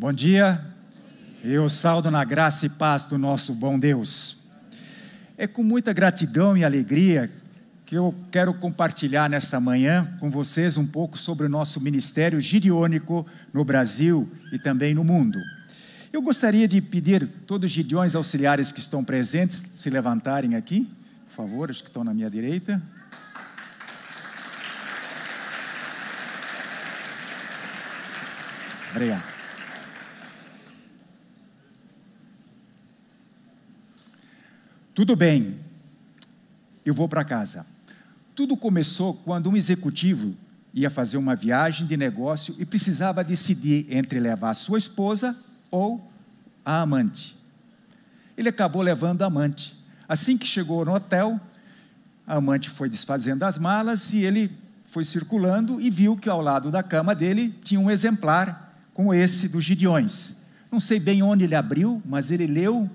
Bom 0.00 0.14
dia. 0.14 0.64
Eu 1.44 1.68
saldo 1.68 2.10
na 2.10 2.24
graça 2.24 2.64
e 2.64 2.70
paz 2.70 3.04
do 3.04 3.18
nosso 3.18 3.52
bom 3.52 3.78
Deus. 3.78 4.38
É 5.36 5.46
com 5.46 5.62
muita 5.62 5.92
gratidão 5.92 6.56
e 6.56 6.64
alegria 6.64 7.30
que 7.84 7.96
eu 7.96 8.14
quero 8.32 8.54
compartilhar 8.54 9.28
nessa 9.28 9.60
manhã 9.60 10.10
com 10.18 10.30
vocês 10.30 10.78
um 10.78 10.86
pouco 10.86 11.18
sobre 11.18 11.44
o 11.44 11.50
nosso 11.50 11.78
ministério 11.82 12.40
gideônico 12.40 13.26
no 13.52 13.62
Brasil 13.62 14.26
e 14.50 14.58
também 14.58 14.94
no 14.94 15.04
mundo. 15.04 15.38
Eu 16.10 16.22
gostaria 16.22 16.66
de 16.66 16.80
pedir 16.80 17.28
todos 17.46 17.68
os 17.68 17.76
gideões 17.76 18.14
auxiliares 18.14 18.72
que 18.72 18.80
estão 18.80 19.04
presentes 19.04 19.62
se 19.76 19.90
levantarem 19.90 20.56
aqui, 20.56 20.90
por 21.26 21.34
favor, 21.34 21.70
os 21.70 21.82
que 21.82 21.90
estão 21.90 22.02
na 22.02 22.14
minha 22.14 22.30
direita. 22.30 22.82
Obrigado. 28.92 29.39
Tudo 35.00 35.16
bem, 35.16 35.56
eu 36.84 36.92
vou 36.92 37.08
para 37.08 37.24
casa. 37.24 37.64
Tudo 38.34 38.54
começou 38.54 39.14
quando 39.14 39.48
um 39.48 39.56
executivo 39.56 40.34
ia 40.74 40.90
fazer 40.90 41.16
uma 41.16 41.34
viagem 41.34 41.86
de 41.86 41.96
negócio 41.96 42.54
e 42.58 42.66
precisava 42.66 43.24
decidir 43.24 43.86
entre 43.88 44.20
levar 44.20 44.52
sua 44.52 44.76
esposa 44.76 45.34
ou 45.70 46.06
a 46.62 46.82
amante. 46.82 47.34
Ele 48.36 48.50
acabou 48.50 48.82
levando 48.82 49.22
a 49.22 49.26
amante. 49.28 49.74
Assim 50.06 50.36
que 50.36 50.46
chegou 50.46 50.84
no 50.84 50.92
hotel, 50.92 51.40
a 52.26 52.34
amante 52.34 52.68
foi 52.68 52.90
desfazendo 52.90 53.44
as 53.44 53.56
malas 53.56 54.12
e 54.12 54.18
ele 54.18 54.52
foi 54.84 55.02
circulando 55.02 55.80
e 55.80 55.88
viu 55.88 56.14
que 56.14 56.28
ao 56.28 56.42
lado 56.42 56.70
da 56.70 56.82
cama 56.82 57.14
dele 57.14 57.58
tinha 57.64 57.80
um 57.80 57.90
exemplar 57.90 58.78
com 58.92 59.14
esse 59.14 59.48
dos 59.48 59.64
Gideões. 59.64 60.36
Não 60.70 60.78
sei 60.78 61.00
bem 61.00 61.22
onde 61.22 61.44
ele 61.44 61.54
abriu, 61.54 62.02
mas 62.04 62.30
ele 62.30 62.46
leu. 62.46 62.90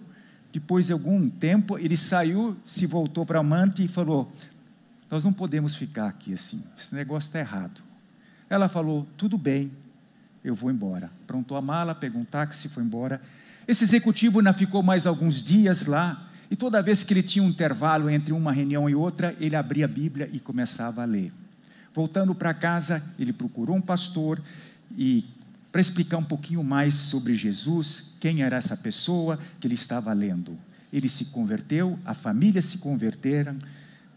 Depois 0.55 0.87
de 0.87 0.93
algum 0.93 1.29
tempo, 1.29 1.77
ele 1.77 1.97
saiu, 1.97 2.55
se 2.63 2.85
voltou 2.85 3.25
para 3.25 3.39
a 3.39 3.41
amante 3.41 3.83
e 3.83 3.89
falou: 3.89 4.31
Nós 5.11 5.21
não 5.21 5.33
podemos 5.33 5.75
ficar 5.75 6.07
aqui 6.07 6.33
assim, 6.33 6.63
esse 6.77 6.95
negócio 6.95 7.27
está 7.27 7.39
errado. 7.39 7.83
Ela 8.49 8.69
falou: 8.69 9.05
Tudo 9.17 9.37
bem, 9.37 9.69
eu 10.45 10.55
vou 10.55 10.71
embora. 10.71 11.11
Prontou 11.27 11.57
a 11.57 11.61
mala, 11.61 11.93
pegou 11.93 12.21
um 12.21 12.23
táxi 12.23 12.69
foi 12.69 12.83
embora. 12.83 13.21
Esse 13.67 13.83
executivo 13.83 14.39
ainda 14.39 14.53
ficou 14.53 14.81
mais 14.81 15.05
alguns 15.05 15.43
dias 15.43 15.87
lá, 15.87 16.25
e 16.49 16.55
toda 16.55 16.81
vez 16.81 17.03
que 17.03 17.11
ele 17.11 17.21
tinha 17.21 17.43
um 17.43 17.49
intervalo 17.49 18.09
entre 18.09 18.31
uma 18.31 18.53
reunião 18.53 18.89
e 18.89 18.95
outra, 18.95 19.35
ele 19.41 19.57
abria 19.57 19.83
a 19.83 19.89
Bíblia 19.89 20.29
e 20.31 20.39
começava 20.39 21.01
a 21.01 21.05
ler. 21.05 21.33
Voltando 21.93 22.33
para 22.33 22.53
casa, 22.53 23.03
ele 23.19 23.33
procurou 23.33 23.75
um 23.75 23.81
pastor 23.81 24.41
e 24.97 25.25
para 25.75 25.81
explicar 25.81 26.15
um 26.15 26.23
pouquinho 26.23 26.63
mais 26.63 26.93
sobre 26.93 27.35
Jesus, 27.35 28.13
quem 28.21 28.43
era 28.43 28.55
essa 28.55 28.77
pessoa 28.77 29.37
que 29.59 29.67
ele 29.67 29.73
estava 29.73 30.13
lendo. 30.13 30.57
Ele 30.89 31.09
se 31.09 31.25
converteu, 31.25 31.99
a 32.05 32.13
família 32.13 32.61
se 32.61 32.77
converteram, 32.77 33.59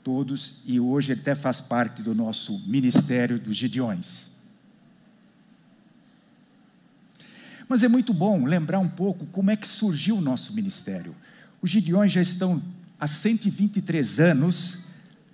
todos, 0.05 0.61
e 0.65 0.79
hoje 0.79 1.11
ele 1.11 1.21
até 1.21 1.35
faz 1.35 1.61
parte 1.61 2.01
do 2.01 2.15
nosso 2.15 2.61
ministério 2.61 3.41
dos 3.41 3.57
Gideões. 3.57 4.31
Mas 7.69 7.83
é 7.83 7.89
muito 7.89 8.15
bom 8.15 8.45
lembrar 8.45 8.79
um 8.79 8.89
pouco 8.89 9.27
como 9.27 9.51
é 9.51 9.57
que 9.57 9.67
surgiu 9.67 10.19
o 10.19 10.21
nosso 10.21 10.53
ministério. 10.53 11.13
Os 11.61 11.71
Gideões 11.71 12.13
já 12.13 12.23
estão 12.23 12.63
há 13.01 13.09
123 13.09 14.21
anos 14.21 14.79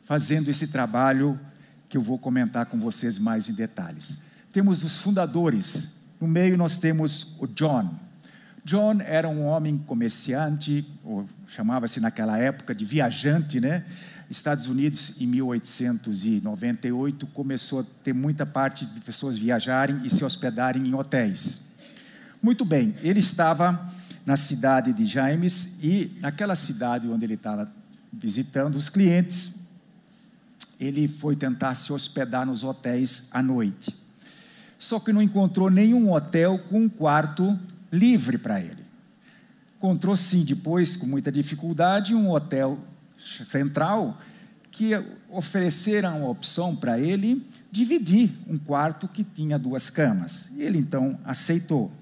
fazendo 0.07 0.49
esse 0.49 0.69
trabalho 0.69 1.39
que 1.87 1.99
eu 1.99 2.01
vou 2.01 2.19
comentar 2.19 2.65
com 2.65 2.81
vocês 2.81 3.19
mais 3.19 3.47
em 3.51 3.53
detalhes. 3.53 4.21
Temos 4.51 4.83
os 4.83 4.95
fundadores, 4.95 6.03
no 6.21 6.29
meio 6.29 6.57
nós 6.57 6.79
temos 6.79 7.35
o 7.39 7.47
John. 7.47 7.91
John 8.65 9.01
era 9.03 9.29
um 9.29 9.45
homem 9.45 9.77
comerciante, 9.77 10.87
ou 11.05 11.29
chamava-se 11.49 12.01
naquela 12.01 12.39
época 12.39 12.75
de 12.75 12.85
viajante, 12.85 13.61
né? 13.61 13.85
Estados 14.31 14.67
Unidos, 14.67 15.13
em 15.21 15.27
1898, 15.27 17.27
começou 17.27 17.81
a 17.81 17.85
ter 18.03 18.15
muita 18.15 18.47
parte 18.47 18.87
de 18.87 19.01
pessoas 19.01 19.37
viajarem 19.37 20.01
e 20.03 20.09
se 20.09 20.25
hospedarem 20.25 20.87
em 20.87 20.95
hotéis. 20.95 21.63
Muito 22.43 22.65
bem, 22.65 22.95
ele 23.03 23.19
estava 23.19 23.93
na 24.25 24.37
cidade 24.37 24.95
de 24.95 25.05
James 25.05 25.75
e 25.83 26.17
naquela 26.21 26.55
cidade 26.55 27.07
onde 27.07 27.27
ele 27.27 27.35
estava 27.35 27.71
visitando 28.11 28.77
os 28.77 28.89
clientes, 28.89 29.57
ele 30.81 31.07
foi 31.07 31.37
tentar 31.37 31.75
se 31.75 31.93
hospedar 31.93 32.47
nos 32.47 32.65
hotéis 32.65 33.29
à 33.31 33.43
noite 33.43 34.04
só 34.79 35.01
que 35.01 35.13
não 35.13 35.23
encontrou 35.23 35.71
nenhum 35.71 36.13
hotel 36.13 36.59
com 36.71 36.81
um 36.81 36.89
quarto 36.89 37.59
livre 37.93 38.39
para 38.39 38.61
ele. 38.61 38.85
Encontrou 39.77 40.17
sim, 40.17 40.45
depois, 40.45 40.97
com 40.97 41.07
muita 41.07 41.31
dificuldade, 41.31 42.15
um 42.15 42.31
hotel 42.31 42.79
central 43.19 44.19
que 44.71 44.93
ofereceram 45.29 46.25
a 46.25 46.29
opção 46.29 46.75
para 46.75 46.99
ele 46.99 47.47
dividir 47.71 48.33
um 48.49 48.59
quarto 48.59 49.07
que 49.07 49.23
tinha 49.23 49.59
duas 49.59 49.91
camas. 49.91 50.51
Ele 50.57 50.79
então 50.79 51.19
aceitou. 51.25 51.93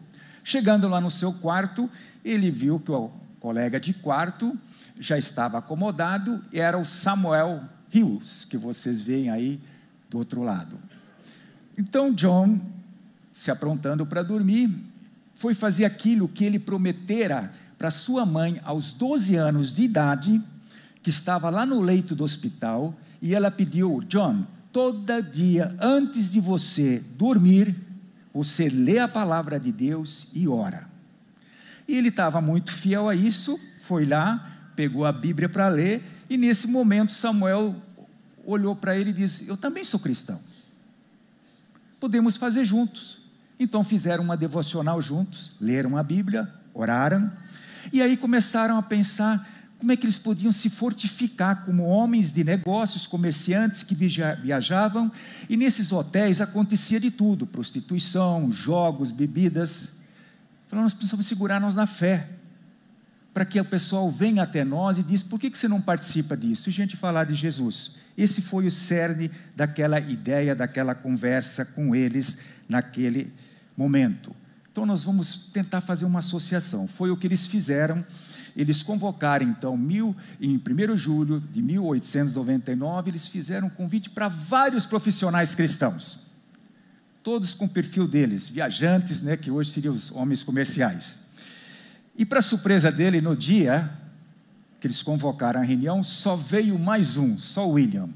Chegando 0.45 0.89
lá 0.89 1.01
no 1.01 1.11
seu 1.11 1.33
quarto, 1.33 1.89
ele 2.25 2.51
viu 2.51 2.79
que 2.79 2.91
o 2.91 3.11
colega 3.41 3.79
de 3.81 3.93
quarto 3.93 4.57
já 4.99 5.19
estava 5.19 5.59
acomodado, 5.59 6.43
era 6.53 6.79
o 6.79 6.85
Samuel 6.85 7.65
Hills, 7.93 8.47
que 8.47 8.57
vocês 8.57 9.01
veem 9.01 9.31
aí 9.31 9.61
do 10.09 10.19
outro 10.19 10.43
lado. 10.43 10.79
Então 11.77 12.13
John, 12.13 12.61
se 13.33 13.51
aprontando 13.51 14.05
para 14.05 14.23
dormir, 14.23 14.71
foi 15.35 15.55
fazer 15.55 15.85
aquilo 15.85 16.29
que 16.29 16.45
ele 16.45 16.59
prometera 16.59 17.53
para 17.79 17.91
sua 17.91 18.25
mãe 18.25 18.61
aos 18.63 18.93
12 18.93 19.35
anos 19.35 19.73
de 19.73 19.83
idade, 19.83 20.41
que 21.03 21.11
estava 21.11 21.51
lá 21.51 21.67
no 21.67 21.81
leito 21.81 22.15
do 22.15 22.23
hospital, 22.23 22.95
e 23.21 23.35
ela 23.35 23.51
pediu: 23.51 24.03
John, 24.07 24.47
todo 24.73 25.21
dia 25.23 25.75
antes 25.81 26.33
de 26.33 26.41
você 26.41 27.03
dormir, 27.17 27.75
você 28.33 28.69
lê 28.69 28.99
a 28.99 29.09
palavra 29.09 29.59
de 29.59 29.73
Deus 29.73 30.29
e 30.33 30.47
ora. 30.47 30.87
E 31.89 31.97
ele 31.97 32.09
estava 32.09 32.41
muito 32.41 32.73
fiel 32.73 33.09
a 33.09 33.15
isso, 33.15 33.59
foi 33.83 34.05
lá, 34.05 34.71
pegou 34.77 35.05
a 35.05 35.13
Bíblia 35.13 35.49
para 35.49 35.69
ler, 35.69 36.03
e 36.31 36.37
nesse 36.37 36.69
momento 36.69 37.11
Samuel 37.11 37.75
olhou 38.45 38.77
para 38.77 38.97
ele 38.97 39.11
e 39.11 39.15
disse: 39.15 39.49
Eu 39.49 39.57
também 39.57 39.83
sou 39.83 39.99
cristão 39.99 40.39
podemos 42.03 42.37
fazer 42.37 42.65
juntos. 42.65 43.21
Então 43.61 43.85
fizeram 43.85 44.25
uma 44.25 44.37
devocional 44.37 45.01
juntos, 45.01 45.53
leram 45.61 45.97
a 45.97 46.03
Bíblia, 46.03 46.53
oraram, 46.75 47.31
e 47.93 48.03
aí 48.03 48.17
começaram 48.17 48.77
a 48.77 48.83
pensar 48.83 49.49
como 49.79 49.93
é 49.93 49.97
que 49.97 50.05
eles 50.05 50.19
podiam 50.19 50.51
se 50.51 50.69
fortificar 50.69 51.65
como 51.65 51.85
homens 51.85 52.33
de 52.33 52.43
negócios, 52.43 53.07
comerciantes 53.07 53.85
que 53.85 53.95
viajavam, 53.95 55.13
e 55.49 55.57
nesses 55.57 55.93
hotéis 55.93 56.41
acontecia 56.41 56.99
de 56.99 57.09
tudo: 57.09 57.47
prostituição, 57.47 58.51
jogos, 58.51 59.13
bebidas. 59.13 59.93
Falaram, 60.67 60.87
nós 60.87 60.95
precisamos 60.95 61.27
segurar-nos 61.27 61.77
na 61.77 61.87
fé, 61.87 62.31
para 63.33 63.45
que 63.45 63.61
o 63.61 63.65
pessoal 63.65 64.11
venha 64.11 64.43
até 64.43 64.65
nós 64.65 64.99
e 64.99 65.03
diz: 65.03 65.23
por 65.23 65.39
que 65.39 65.51
você 65.51 65.69
não 65.69 65.81
participa 65.81 66.37
disso? 66.37 66.69
E 66.69 66.71
a 66.71 66.75
gente 66.75 66.97
falar 66.97 67.25
de 67.25 67.35
Jesus. 67.35 67.93
Esse 68.17 68.43
foi 68.43 68.67
o 68.67 68.71
cerne 68.71 69.31
daquela 69.57 69.99
ideia, 69.99 70.55
daquela 70.55 70.95
conversa 70.95 71.65
com 71.65 71.95
eles 71.95 72.39
naquele 72.69 73.33
momento. 73.77 74.35
Então 74.71 74.87
nós 74.87 75.03
vamos 75.03 75.37
tentar 75.53 75.81
fazer 75.81 76.05
uma 76.05 76.19
associação. 76.19 76.87
Foi 76.87 77.11
o 77.11 77.17
que 77.17 77.27
eles 77.27 77.47
fizeram. 77.47 78.05
Eles 78.55 78.83
convocaram 78.83 79.47
então 79.49 79.77
mil, 79.77 80.15
em 80.41 80.57
1 80.57 80.95
de 80.95 80.97
julho 80.97 81.41
de 81.41 81.63
1899, 81.63 83.11
eles 83.11 83.27
fizeram 83.27 83.69
um 83.69 83.71
convite 83.71 84.11
para 84.11 84.29
vários 84.29 84.85
profissionais 84.85 85.55
cristãos. 85.55 86.27
Todos 87.23 87.55
com 87.55 87.65
o 87.65 87.69
perfil 87.69 88.07
deles, 88.07 88.49
viajantes, 88.49 89.23
né, 89.23 89.37
que 89.37 89.51
hoje 89.51 89.71
seriam 89.71 89.95
os 89.95 90.11
homens 90.11 90.43
comerciais. 90.43 91.19
E 92.17 92.25
para 92.25 92.43
surpresa 92.43 92.93
dele, 92.93 93.21
no 93.21 93.35
dia, 93.35 93.91
que 94.81 94.87
eles 94.87 95.03
convocaram 95.03 95.61
a 95.61 95.65
reunião, 95.65 96.03
só 96.03 96.37
veio 96.37 96.79
mais 96.79 97.17
um, 97.17 97.39
só 97.39 97.67
o 97.67 97.73
William. 97.73 98.09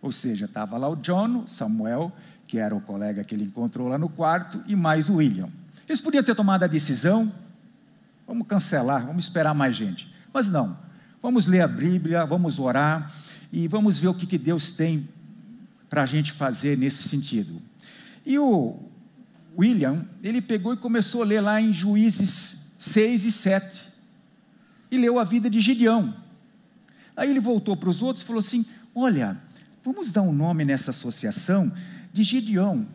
Ou 0.00 0.12
seja, 0.12 0.46
estava 0.46 0.78
lá 0.78 0.88
o 0.88 0.96
John, 0.96 1.46
Samuel, 1.46 2.12
que 2.46 2.58
era 2.58 2.74
o 2.74 2.80
colega 2.80 3.24
que 3.24 3.34
ele 3.34 3.44
encontrou 3.44 3.88
lá 3.88 3.98
no 3.98 4.08
quarto, 4.08 4.62
e 4.66 4.74
mais 4.74 5.08
o 5.08 5.16
William. 5.16 5.50
Eles 5.86 6.00
podiam 6.00 6.22
ter 6.22 6.34
tomado 6.34 6.62
a 6.62 6.66
decisão, 6.66 7.32
vamos 8.26 8.46
cancelar, 8.46 9.06
vamos 9.06 9.24
esperar 9.24 9.54
mais 9.54 9.74
gente. 9.76 10.12
Mas 10.32 10.48
não, 10.48 10.76
vamos 11.20 11.46
ler 11.46 11.60
a 11.60 11.68
Bíblia, 11.68 12.24
vamos 12.24 12.58
orar 12.58 13.12
e 13.52 13.66
vamos 13.66 13.98
ver 13.98 14.08
o 14.08 14.14
que, 14.14 14.26
que 14.26 14.38
Deus 14.38 14.70
tem 14.70 15.08
para 15.90 16.02
a 16.02 16.06
gente 16.06 16.32
fazer 16.32 16.78
nesse 16.78 17.08
sentido. 17.08 17.60
E 18.24 18.38
o 18.38 18.78
William, 19.58 20.06
ele 20.22 20.40
pegou 20.40 20.72
e 20.72 20.76
começou 20.76 21.22
a 21.22 21.26
ler 21.26 21.40
lá 21.40 21.60
em 21.60 21.72
Juízes 21.72 22.67
6 22.78 23.24
e 23.24 23.32
7 23.32 23.88
e 24.90 24.96
leu 24.96 25.18
a 25.18 25.24
vida 25.24 25.50
de 25.50 25.60
Gideão. 25.60 26.14
Aí 27.16 27.28
ele 27.28 27.40
voltou 27.40 27.76
para 27.76 27.90
os 27.90 28.00
outros 28.00 28.22
e 28.22 28.26
falou 28.26 28.38
assim: 28.38 28.64
Olha, 28.94 29.36
vamos 29.84 30.12
dar 30.12 30.22
um 30.22 30.32
nome 30.32 30.64
nessa 30.64 30.92
associação 30.92 31.72
de 32.12 32.22
Gideão, 32.22 32.86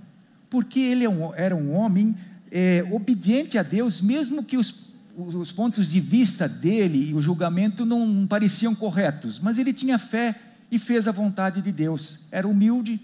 porque 0.49 0.79
ele 0.79 1.05
é 1.05 1.09
era 1.35 1.55
um 1.55 1.73
homem 1.73 2.15
é, 2.49 2.87
obediente 2.91 3.57
a 3.57 3.63
Deus, 3.63 3.99
mesmo 3.99 4.43
que 4.43 4.57
os, 4.57 4.73
os 5.15 5.51
pontos 5.51 5.91
de 5.91 5.99
vista 5.99 6.47
dele 6.47 7.09
e 7.09 7.13
o 7.13 7.21
julgamento 7.21 7.85
não 7.85 8.25
pareciam 8.25 8.73
corretos, 8.73 9.37
mas 9.37 9.57
ele 9.57 9.73
tinha 9.73 9.99
fé 9.99 10.39
e 10.71 10.79
fez 10.79 11.07
a 11.07 11.11
vontade 11.11 11.61
de 11.61 11.71
Deus. 11.71 12.19
Era 12.31 12.47
humilde. 12.47 12.99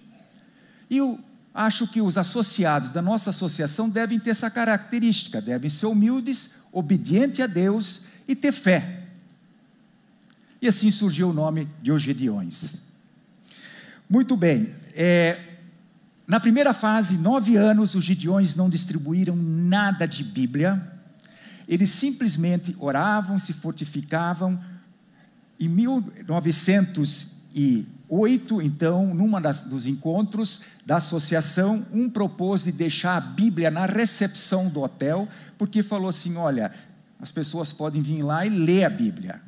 E 0.89 0.97
eu 0.97 1.19
acho 1.53 1.87
que 1.87 2.01
os 2.01 2.17
associados 2.17 2.91
da 2.91 3.01
nossa 3.01 3.31
associação 3.31 3.89
devem 3.89 4.17
ter 4.17 4.29
essa 4.29 4.49
característica, 4.49 5.41
devem 5.41 5.69
ser 5.69 5.87
humildes, 5.87 6.51
obedientes 6.71 7.39
a 7.39 7.47
Deus 7.47 8.01
e 8.27 8.35
ter 8.35 8.51
fé. 8.51 9.03
E 10.61 10.67
assim 10.67 10.91
surgiu 10.91 11.29
o 11.29 11.33
nome 11.33 11.69
de 11.81 11.91
Ogediões. 11.91 12.81
Muito 14.09 14.35
bem. 14.35 14.75
É, 14.93 15.39
na 16.27 16.39
primeira 16.39 16.73
fase, 16.73 17.17
nove 17.17 17.55
anos, 17.55 17.95
os 17.95 18.03
Gideões 18.03 18.55
não 18.55 18.69
distribuíram 18.69 19.35
nada 19.35 20.07
de 20.07 20.23
Bíblia. 20.23 20.81
Eles 21.67 21.89
simplesmente 21.89 22.75
oravam, 22.79 23.39
se 23.39 23.53
fortificavam. 23.53 24.61
Em 25.59 25.67
1908, 28.09 28.61
então, 28.61 29.13
numa 29.13 29.39
das, 29.39 29.61
dos 29.61 29.85
encontros 29.85 30.61
da 30.85 30.97
associação, 30.97 31.85
um 31.93 32.09
propôs 32.09 32.63
de 32.63 32.71
deixar 32.71 33.15
a 33.15 33.21
Bíblia 33.21 33.69
na 33.69 33.85
recepção 33.85 34.67
do 34.67 34.81
hotel, 34.81 35.27
porque 35.57 35.83
falou 35.83 36.09
assim: 36.09 36.35
olha, 36.35 36.71
as 37.21 37.31
pessoas 37.31 37.71
podem 37.71 38.01
vir 38.01 38.23
lá 38.23 38.45
e 38.45 38.49
ler 38.49 38.83
a 38.83 38.89
Bíblia. 38.89 39.41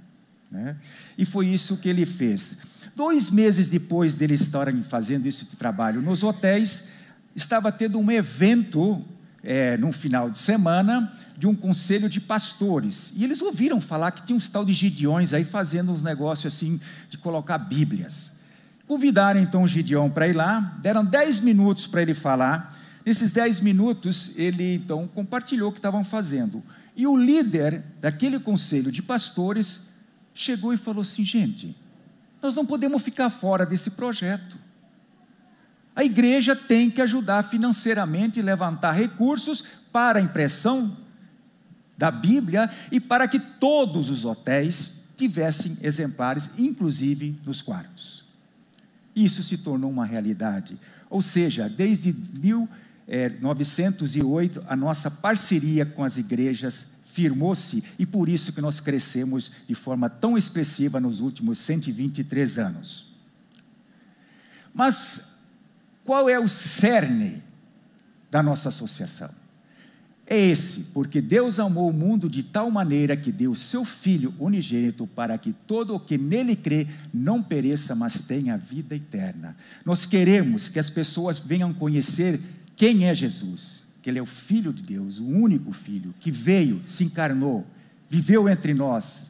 Né? 0.50 0.76
E 1.18 1.26
foi 1.26 1.48
isso 1.48 1.78
que 1.78 1.90
ele 1.90 2.06
fez. 2.06 2.60
Dois 2.96 3.32
meses 3.32 3.68
depois 3.68 4.16
dele 4.16 4.36
estarem 4.36 4.84
fazendo 4.84 5.26
esse 5.26 5.46
trabalho 5.56 6.02
nos 6.02 6.22
hotéis, 6.24 6.90
estava 7.36 7.72
tendo 7.72 7.98
um 7.98 8.12
evento 8.12 9.04
é, 9.44 9.76
num 9.78 9.92
final 9.92 10.30
de 10.30 10.38
semana 10.38 11.12
de 11.38 11.48
um 11.48 11.56
conselho 11.56 12.08
de 12.08 12.20
pastores. 12.20 13.12
E 13.16 13.24
eles 13.24 13.42
ouviram 13.42 13.82
falar 13.82 14.12
que 14.12 14.22
tinha 14.24 14.36
uns 14.36 14.50
tal 14.50 14.64
de 14.64 14.74
Gideões 14.74 15.34
aí 15.34 15.44
fazendo 15.44 15.92
uns 15.92 16.04
negócios 16.04 16.54
assim 16.54 16.80
de 17.10 17.18
colocar 17.18 17.58
Bíblias. 17.58 18.41
Convidaram 18.88 19.40
então 19.40 19.68
Gideão 19.68 20.10
para 20.10 20.28
ir 20.28 20.36
lá, 20.36 20.78
deram 20.82 21.06
dez 21.06 21.40
minutos 21.40 21.88
para 21.88 22.02
ele 22.02 22.14
falar. 22.14 22.76
Nesses 23.06 23.32
dez 23.32 23.60
minutos, 23.60 24.32
ele 24.36 24.76
então 24.76 25.08
compartilhou 25.08 25.70
o 25.70 25.72
que 25.72 25.80
estavam 25.80 26.04
fazendo. 26.04 26.64
E 26.96 27.08
o 27.08 27.16
líder 27.16 27.84
daquele 28.00 28.40
conselho 28.40 28.92
de 28.92 29.02
pastores 29.02 29.82
chegou 30.34 30.74
e 30.74 30.78
falou 30.78 31.02
assim: 31.02 31.26
gente, 31.26 31.76
nós 32.42 32.56
não 32.56 32.66
podemos 32.66 33.02
ficar 33.02 33.30
fora 33.30 33.66
desse 33.66 33.92
projeto. 33.92 34.58
A 35.96 36.04
igreja 36.04 36.56
tem 36.56 36.90
que 36.90 37.02
ajudar 37.02 37.44
financeiramente 37.44 38.40
e 38.40 38.44
levantar 38.44 38.94
recursos 38.94 39.64
para 39.92 40.20
a 40.20 40.22
impressão 40.22 40.98
da 41.98 42.10
Bíblia 42.10 42.70
e 42.92 43.00
para 43.00 43.28
que 43.28 43.40
todos 43.40 44.10
os 44.10 44.26
hotéis 44.26 45.02
tivessem 45.16 45.78
exemplares, 45.82 46.50
inclusive 46.58 47.40
nos 47.46 47.62
quartos. 47.62 48.31
Isso 49.16 49.42
se 49.44 49.58
tornou 49.58 49.92
uma 49.92 50.06
realidade. 50.06 50.78
Ou 51.10 51.22
seja, 51.22 51.70
desde 51.70 52.14
1908, 52.14 54.60
eh, 54.60 54.64
a 54.68 54.76
nossa 54.76 55.10
parceria 55.12 55.86
com 55.86 56.04
as 56.04 56.18
igrejas 56.18 56.88
firmou-se 57.06 57.84
e 58.00 58.06
por 58.06 58.30
isso 58.30 58.54
que 58.54 58.62
nós 58.62 58.80
crescemos 58.80 59.52
de 59.68 59.76
forma 59.76 60.10
tão 60.10 60.38
expressiva 60.38 60.98
nos 61.00 61.20
últimos 61.20 61.60
123 61.60 62.58
anos. 62.58 63.12
Mas 64.74 65.30
qual 66.06 66.30
é 66.30 66.40
o 66.40 66.48
cerne 66.48 67.44
da 68.30 68.42
nossa 68.42 68.70
associação? 68.70 69.41
É 70.32 70.40
esse, 70.40 70.86
porque 70.94 71.20
Deus 71.20 71.60
amou 71.60 71.90
o 71.90 71.94
mundo 71.94 72.30
de 72.30 72.42
tal 72.42 72.72
maneira 72.72 73.18
que 73.18 73.34
deu 73.34 73.54
seu 73.54 73.84
Filho 73.84 74.34
unigênito 74.40 75.06
para 75.06 75.38
que 75.38 75.52
todo 75.52 75.94
o 75.94 76.00
que 76.00 76.18
nele 76.18 76.56
crê 76.56 76.88
não 77.14 77.44
pereça, 77.44 77.94
mas 77.94 78.22
tenha 78.22 78.56
vida 78.56 78.96
eterna. 78.96 79.58
Nós 79.86 80.06
queremos 80.06 80.70
que 80.70 80.80
as 80.80 80.90
pessoas 80.90 81.38
venham 81.40 81.74
conhecer 81.74 82.40
quem 82.78 83.10
é 83.10 83.14
Jesus 83.14 83.82
que 84.02 84.10
Ele 84.10 84.20
é 84.20 84.22
o 84.22 84.26
Filho 84.26 84.74
de 84.74 84.82
Deus, 84.82 85.18
o 85.18 85.26
único 85.26 85.72
Filho, 85.72 86.14
que 86.20 86.32
veio, 86.32 86.82
se 86.86 87.04
encarnou, 87.04 87.66
viveu 88.10 88.50
entre 88.50 88.74
nós, 88.74 89.30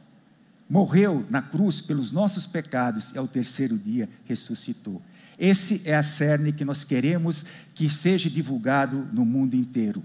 morreu 0.68 1.26
na 1.28 1.42
cruz 1.42 1.80
pelos 1.80 2.10
nossos 2.10 2.46
pecados 2.46 3.12
e 3.12 3.18
ao 3.18 3.28
terceiro 3.28 3.78
dia 3.78 4.08
ressuscitou. 4.24 5.02
Esse 5.38 5.82
é 5.84 5.94
a 5.94 6.02
cerne 6.02 6.52
que 6.52 6.64
nós 6.64 6.84
queremos 6.84 7.44
que 7.74 7.90
seja 7.90 8.30
divulgado 8.30 9.08
no 9.12 9.24
mundo 9.24 9.54
inteiro. 9.54 10.02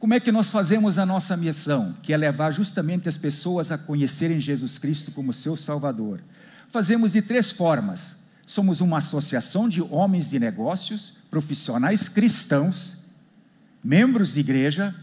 Como 0.00 0.14
é 0.14 0.18
que 0.18 0.32
nós 0.32 0.50
fazemos 0.50 0.98
a 0.98 1.04
nossa 1.04 1.36
missão, 1.36 1.94
que 2.02 2.14
é 2.14 2.16
levar 2.16 2.52
justamente 2.52 3.06
as 3.06 3.18
pessoas 3.18 3.70
a 3.70 3.76
conhecerem 3.76 4.40
Jesus 4.40 4.78
Cristo 4.78 5.12
como 5.12 5.30
seu 5.30 5.54
Salvador? 5.54 6.22
Fazemos 6.70 7.12
de 7.12 7.20
três 7.20 7.50
formas. 7.50 8.16
Somos 8.46 8.80
uma 8.80 8.96
associação 8.96 9.68
de 9.68 9.82
homens 9.82 10.30
de 10.30 10.38
negócios, 10.38 11.12
profissionais 11.30 12.08
cristãos 12.08 12.96
membros 13.84 14.34
de 14.34 14.40
igreja, 14.40 14.94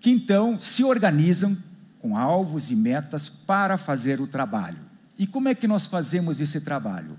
que 0.00 0.10
então 0.10 0.58
se 0.58 0.82
organizam 0.82 1.54
com 2.00 2.16
alvos 2.16 2.70
e 2.70 2.74
metas 2.74 3.28
para 3.28 3.76
fazer 3.76 4.22
o 4.22 4.26
trabalho. 4.26 4.78
E 5.18 5.26
como 5.26 5.50
é 5.50 5.54
que 5.54 5.68
nós 5.68 5.84
fazemos 5.84 6.40
esse 6.40 6.62
trabalho? 6.62 7.18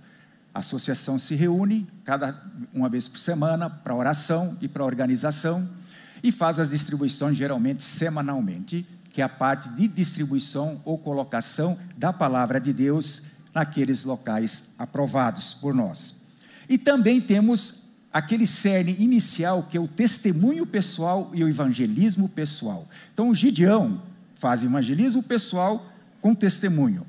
A 0.56 0.60
associação 0.60 1.20
se 1.20 1.36
reúne 1.36 1.88
cada 2.04 2.36
uma 2.74 2.90
vez 2.90 3.08
por 3.08 3.20
semana 3.20 3.70
para 3.70 3.94
oração 3.94 4.58
e 4.60 4.68
para 4.68 4.84
organização 4.84 5.70
e 6.24 6.32
faz 6.32 6.60
as 6.60 6.70
distribuições 6.70 7.38
geralmente 7.38 7.84
semanalmente, 7.84 8.86
que 9.12 9.22
é 9.22 9.26
a 9.26 9.30
parte 9.30 9.70
de 9.70 9.88
distribuição 9.88 10.82
ou 10.86 10.98
colocação 10.98 11.78
da 11.98 12.14
palavra 12.14 12.60
de 12.60 12.72
Deus 12.72 13.22
naqueles 13.54 14.04
locais 14.04 14.72
aprovados 14.78 15.54
por 15.54 15.74
nós. 15.74 16.22
E 16.70 16.78
também 16.78 17.20
temos 17.20 17.88
aquele 18.12 18.46
cerne 18.46 18.96
inicial 19.00 19.64
que 19.64 19.78
é 19.78 19.80
o 19.80 19.88
testemunho 19.88 20.66
pessoal 20.66 21.32
e 21.34 21.44
o 21.44 21.50
evangelismo 21.50 22.30
pessoal. 22.30 22.88
Então, 23.14 23.30
o 23.30 23.34
Gideão 23.34 24.02
faz 24.36 24.64
evangelismo 24.64 25.24
pessoal 25.24 25.92
com 26.22 26.36
testemunho 26.36 27.06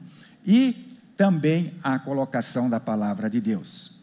e 0.47 0.97
também 1.17 1.75
a 1.83 1.99
colocação 1.99 2.71
da 2.71 2.79
palavra 2.79 3.29
de 3.29 3.41
Deus. 3.41 3.98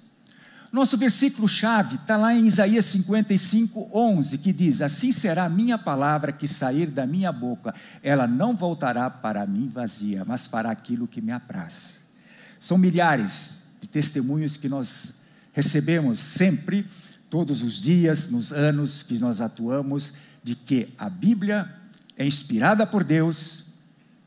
Nosso 0.76 0.98
versículo-chave 0.98 1.96
está 1.96 2.18
lá 2.18 2.36
em 2.36 2.46
Isaías 2.46 2.84
55, 2.84 3.92
11, 3.94 4.38
que 4.40 4.52
diz: 4.52 4.82
Assim 4.82 5.10
será 5.10 5.46
a 5.46 5.50
minha 5.50 5.78
palavra 5.78 6.34
que 6.34 6.46
sair 6.50 6.88
da 6.88 7.08
minha 7.08 7.32
boca, 7.32 7.74
ela 8.04 8.28
não 8.28 8.54
voltará 8.54 9.10
para 9.10 9.48
mim 9.48 9.72
vazia, 9.74 10.26
mas 10.26 10.46
fará 10.46 10.72
aquilo 10.72 11.08
que 11.08 11.22
me 11.22 11.32
apraz. 11.32 12.02
São 12.60 12.78
milhares 12.78 13.60
de 13.80 13.88
testemunhos 13.88 14.58
que 14.58 14.68
nós 14.68 15.14
recebemos 15.54 16.20
sempre, 16.20 16.86
todos 17.30 17.64
os 17.64 17.82
dias, 17.82 18.28
nos 18.28 18.52
anos 18.52 19.02
que 19.02 19.18
nós 19.18 19.40
atuamos, 19.40 20.12
de 20.44 20.58
que 20.58 20.90
a 20.98 21.10
Bíblia 21.10 21.74
é 22.18 22.28
inspirada 22.28 22.86
por 22.86 23.06
Deus, 23.06 23.64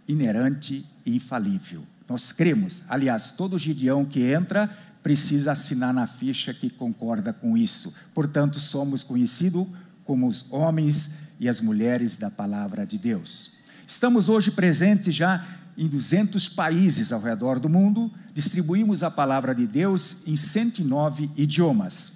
inerente 0.09 0.83
e 1.05 1.15
infalível. 1.15 1.85
Nós 2.09 2.33
cremos, 2.33 2.83
aliás, 2.89 3.33
todo 3.33 3.59
Gideão 3.59 4.03
que 4.03 4.33
entra 4.33 4.75
precisa 5.03 5.53
assinar 5.53 5.95
na 5.95 6.07
ficha 6.07 6.53
que 6.53 6.69
concorda 6.69 7.33
com 7.33 7.57
isso. 7.57 7.93
Portanto, 8.15 8.59
somos 8.59 9.03
conhecidos 9.03 9.67
como 10.05 10.27
os 10.27 10.45
homens 10.51 11.11
e 11.39 11.49
as 11.49 11.61
mulheres 11.61 12.17
da 12.17 12.31
palavra 12.31 12.87
de 12.87 12.99
Deus. 12.99 13.53
Estamos 13.87 14.29
hoje 14.29 14.51
presentes 14.51 15.15
já 15.15 15.47
em 15.77 15.87
200 15.87 16.49
países 16.49 17.13
ao 17.13 17.21
redor 17.21 17.61
do 17.61 17.69
mundo, 17.69 18.11
distribuímos 18.35 19.03
a 19.03 19.11
palavra 19.11 19.55
de 19.55 19.67
Deus 19.67 20.17
em 20.27 20.35
109 20.35 21.31
idiomas. 21.37 22.13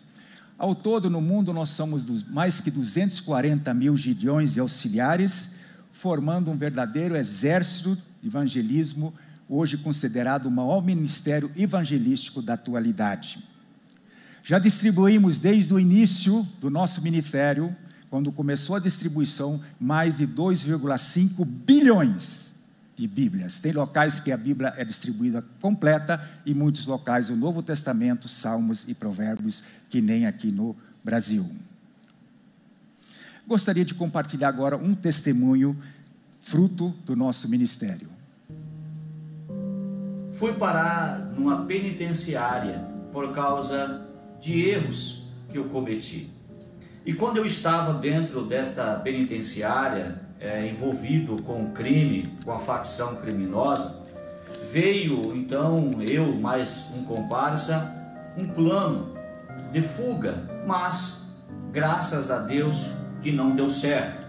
Ao 0.59 0.75
todo, 0.75 1.09
no 1.09 1.21
mundo, 1.21 1.53
nós 1.53 1.71
somos 1.71 2.23
mais 2.29 2.61
que 2.61 2.71
240 2.71 3.73
mil 3.75 3.97
gideões 3.97 4.57
e 4.57 4.61
auxiliares, 4.61 5.53
formando 5.93 6.51
um 6.51 6.57
verdadeiro 6.57 7.17
exército 7.17 7.97
evangelismo, 8.25 9.13
hoje 9.55 9.77
considerado 9.77 10.47
o 10.47 10.51
maior 10.51 10.83
ministério 10.83 11.53
evangelístico 11.55 12.41
da 12.41 12.55
atualidade. 12.55 13.39
Já 14.43 14.59
distribuímos 14.59 15.39
desde 15.39 15.75
o 15.75 15.79
início 15.79 16.49
do 16.59 16.71
nosso 16.71 17.03
ministério, 17.03 17.77
quando 18.09 18.33
começou 18.33 18.77
a 18.77 18.81
distribuição, 18.81 19.61
mais 19.79 20.17
de 20.17 20.27
2,5 20.27 21.45
bilhões 21.45 22.53
de 22.97 23.07
Bíblias. 23.07 23.61
Tem 23.61 23.73
locais 23.73 24.21
que 24.21 24.33
a 24.33 24.37
Bíblia 24.39 24.73
é 24.75 24.87
distribuída 24.87 25.45
completa 25.61 26.27
e 26.47 26.55
muitos 26.55 26.87
locais 26.87 27.29
o 27.29 27.37
Novo 27.37 27.63
Testamento, 27.63 28.29
Salmos 28.29 28.87
e 28.89 28.95
Provérbios, 28.95 29.63
que 29.91 30.01
nem 30.01 30.27
aqui 30.27 30.51
no 30.51 30.75
Brasil. 31.05 31.49
Gostaria 33.47 33.85
de 33.85 33.93
compartilhar 33.93 34.49
agora 34.49 34.79
um 34.79 34.95
testemunho 34.95 35.77
fruto 36.41 36.89
do 37.05 37.15
nosso 37.15 37.49
ministério. 37.49 38.22
Fui 40.43 40.55
parar 40.55 41.21
numa 41.37 41.67
penitenciária 41.67 42.85
por 43.13 43.33
causa 43.33 44.09
de 44.41 44.69
erros 44.69 45.23
que 45.49 45.57
eu 45.57 45.67
cometi. 45.67 46.31
E 47.07 47.15
quando 47.15 47.37
eu 47.37 47.47
estava 47.47 47.95
dentro 47.95 48.45
desta 48.45 48.93
penitenciária, 48.95 50.21
é, 50.41 50.67
envolvido 50.67 51.41
com 51.45 51.67
o 51.67 51.71
crime, 51.71 52.37
com 52.45 52.51
a 52.51 52.59
facção 52.59 53.15
criminosa, 53.19 54.05
veio 54.73 55.33
então 55.37 56.03
eu 56.11 56.35
mais 56.35 56.91
um 56.93 57.05
comparsa, 57.05 57.95
um 58.37 58.49
plano 58.49 59.15
de 59.71 59.81
fuga, 59.81 60.43
mas 60.67 61.25
graças 61.71 62.33
a 62.33 62.39
Deus 62.41 62.91
que 63.23 63.31
não 63.31 63.55
deu 63.55 63.71
certo. 63.71 64.27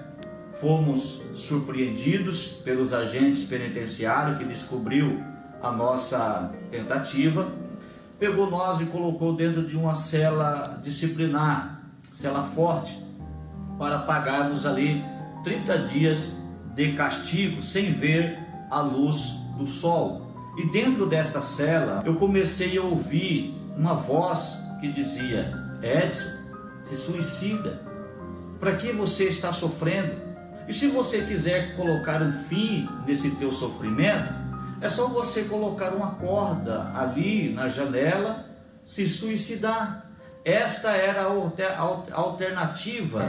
Fomos 0.62 1.24
surpreendidos 1.34 2.50
pelos 2.50 2.94
agentes 2.94 3.44
penitenciários 3.46 4.38
que 4.38 4.46
descobriu 4.46 5.33
a 5.64 5.72
nossa 5.72 6.52
tentativa, 6.70 7.48
pegou 8.20 8.52
nós 8.52 8.82
e 8.82 8.86
colocou 8.86 9.34
dentro 9.34 9.66
de 9.66 9.78
uma 9.78 9.96
cela 9.96 10.80
disciplinar 10.84 11.82
cela 12.12 12.44
forte, 12.44 13.02
para 13.80 14.00
pagarmos 14.00 14.68
ali 14.68 15.04
30 15.44 15.80
dias 15.80 16.40
de 16.76 16.94
castigo 16.94 17.62
sem 17.62 17.92
ver 17.92 18.38
a 18.70 18.82
luz 18.82 19.40
do 19.58 19.66
sol. 19.66 20.32
E 20.56 20.70
dentro 20.70 21.08
desta 21.08 21.42
cela 21.42 22.04
eu 22.06 22.16
comecei 22.16 22.78
a 22.78 22.84
ouvir 22.84 23.58
uma 23.76 23.96
voz 23.96 24.60
que 24.80 24.92
dizia: 24.92 25.52
Edson, 25.82 26.30
se 26.84 26.96
suicida. 26.96 27.82
Para 28.60 28.76
que 28.76 28.92
você 28.92 29.26
está 29.26 29.52
sofrendo? 29.52 30.22
E 30.68 30.72
se 30.72 30.88
você 30.88 31.24
quiser 31.24 31.76
colocar 31.76 32.22
um 32.22 32.32
fim 32.44 32.88
nesse 33.06 33.32
teu 33.32 33.52
sofrimento, 33.52 34.43
é 34.84 34.90
só 34.90 35.08
você 35.08 35.46
colocar 35.46 35.94
uma 35.94 36.16
corda 36.16 36.92
ali 36.94 37.54
na 37.54 37.70
janela, 37.70 38.46
se 38.84 39.08
suicidar. 39.08 40.12
Esta 40.44 40.92
era 40.92 41.22
a 41.22 42.20
alternativa 42.20 43.24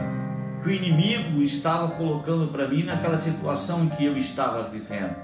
que 0.60 0.68
o 0.68 0.72
inimigo 0.72 1.40
estava 1.42 1.92
colocando 1.92 2.48
para 2.48 2.66
mim 2.66 2.82
naquela 2.82 3.18
situação 3.18 3.84
em 3.84 3.88
que 3.90 4.04
eu 4.04 4.18
estava 4.18 4.64
vivendo. 4.64 5.14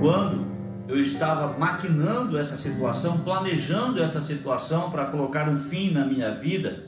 Quando 0.00 0.46
eu 0.88 0.98
estava 0.98 1.58
maquinando 1.58 2.38
essa 2.38 2.56
situação, 2.56 3.18
planejando 3.18 4.02
essa 4.02 4.22
situação 4.22 4.90
para 4.90 5.04
colocar 5.04 5.46
um 5.46 5.58
fim 5.58 5.90
na 5.90 6.06
minha 6.06 6.30
vida, 6.30 6.84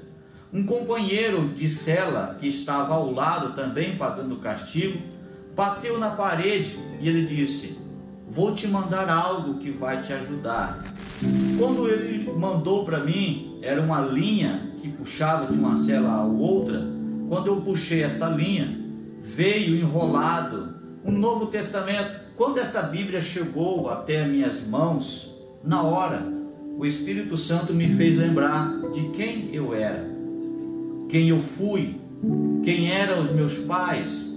um 0.51 0.65
companheiro 0.65 1.51
de 1.51 1.69
cela 1.69 2.39
que 2.41 2.47
estava 2.47 2.95
ao 2.95 3.13
lado 3.13 3.53
também 3.53 3.99
pagando 3.99 4.39
castigo, 4.39 4.99
bateu 5.55 5.99
na 5.99 6.13
parede 6.13 6.79
e 6.99 7.07
ele 7.07 7.27
disse: 7.27 7.80
Vou 8.33 8.55
te 8.55 8.69
mandar 8.69 9.09
algo 9.11 9.59
que 9.59 9.71
vai 9.71 10.01
te 10.01 10.13
ajudar. 10.13 10.85
Quando 11.59 11.89
ele 11.89 12.33
mandou 12.33 12.85
para 12.85 13.05
mim, 13.05 13.59
era 13.61 13.83
uma 13.83 14.01
linha 14.01 14.73
que 14.79 14.89
puxava 14.89 15.51
de 15.51 15.59
uma 15.59 15.77
cela 15.77 16.13
a 16.13 16.25
outra. 16.25 16.81
Quando 17.29 17.49
eu 17.49 17.61
puxei 17.61 18.03
esta 18.03 18.29
linha, 18.29 18.79
veio 19.23 19.77
enrolado 19.77 20.71
um 21.05 21.11
Novo 21.11 21.47
Testamento. 21.47 22.15
Quando 22.37 22.59
esta 22.59 22.83
Bíblia 22.83 23.21
chegou 23.21 23.91
até 23.91 24.25
minhas 24.27 24.67
mãos, 24.67 25.37
na 25.65 25.83
hora, 25.83 26.27
o 26.79 26.87
Espírito 26.87 27.37
Santo 27.37 27.75
me 27.75 27.89
fez 27.97 28.17
lembrar 28.17 28.81
de 28.93 29.09
quem 29.11 29.53
eu 29.53 29.75
era, 29.75 30.09
quem 31.09 31.29
eu 31.29 31.41
fui, 31.41 32.01
quem 32.63 32.91
eram 32.91 33.23
os 33.23 33.33
meus 33.33 33.59
pais. 33.59 34.30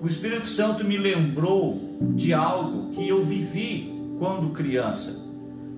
O 0.00 0.06
Espírito 0.06 0.46
Santo 0.46 0.84
me 0.84 0.96
lembrou 0.96 1.98
de 2.14 2.32
algo 2.32 2.90
que 2.90 3.08
eu 3.08 3.24
vivi 3.24 3.92
quando 4.18 4.50
criança 4.50 5.28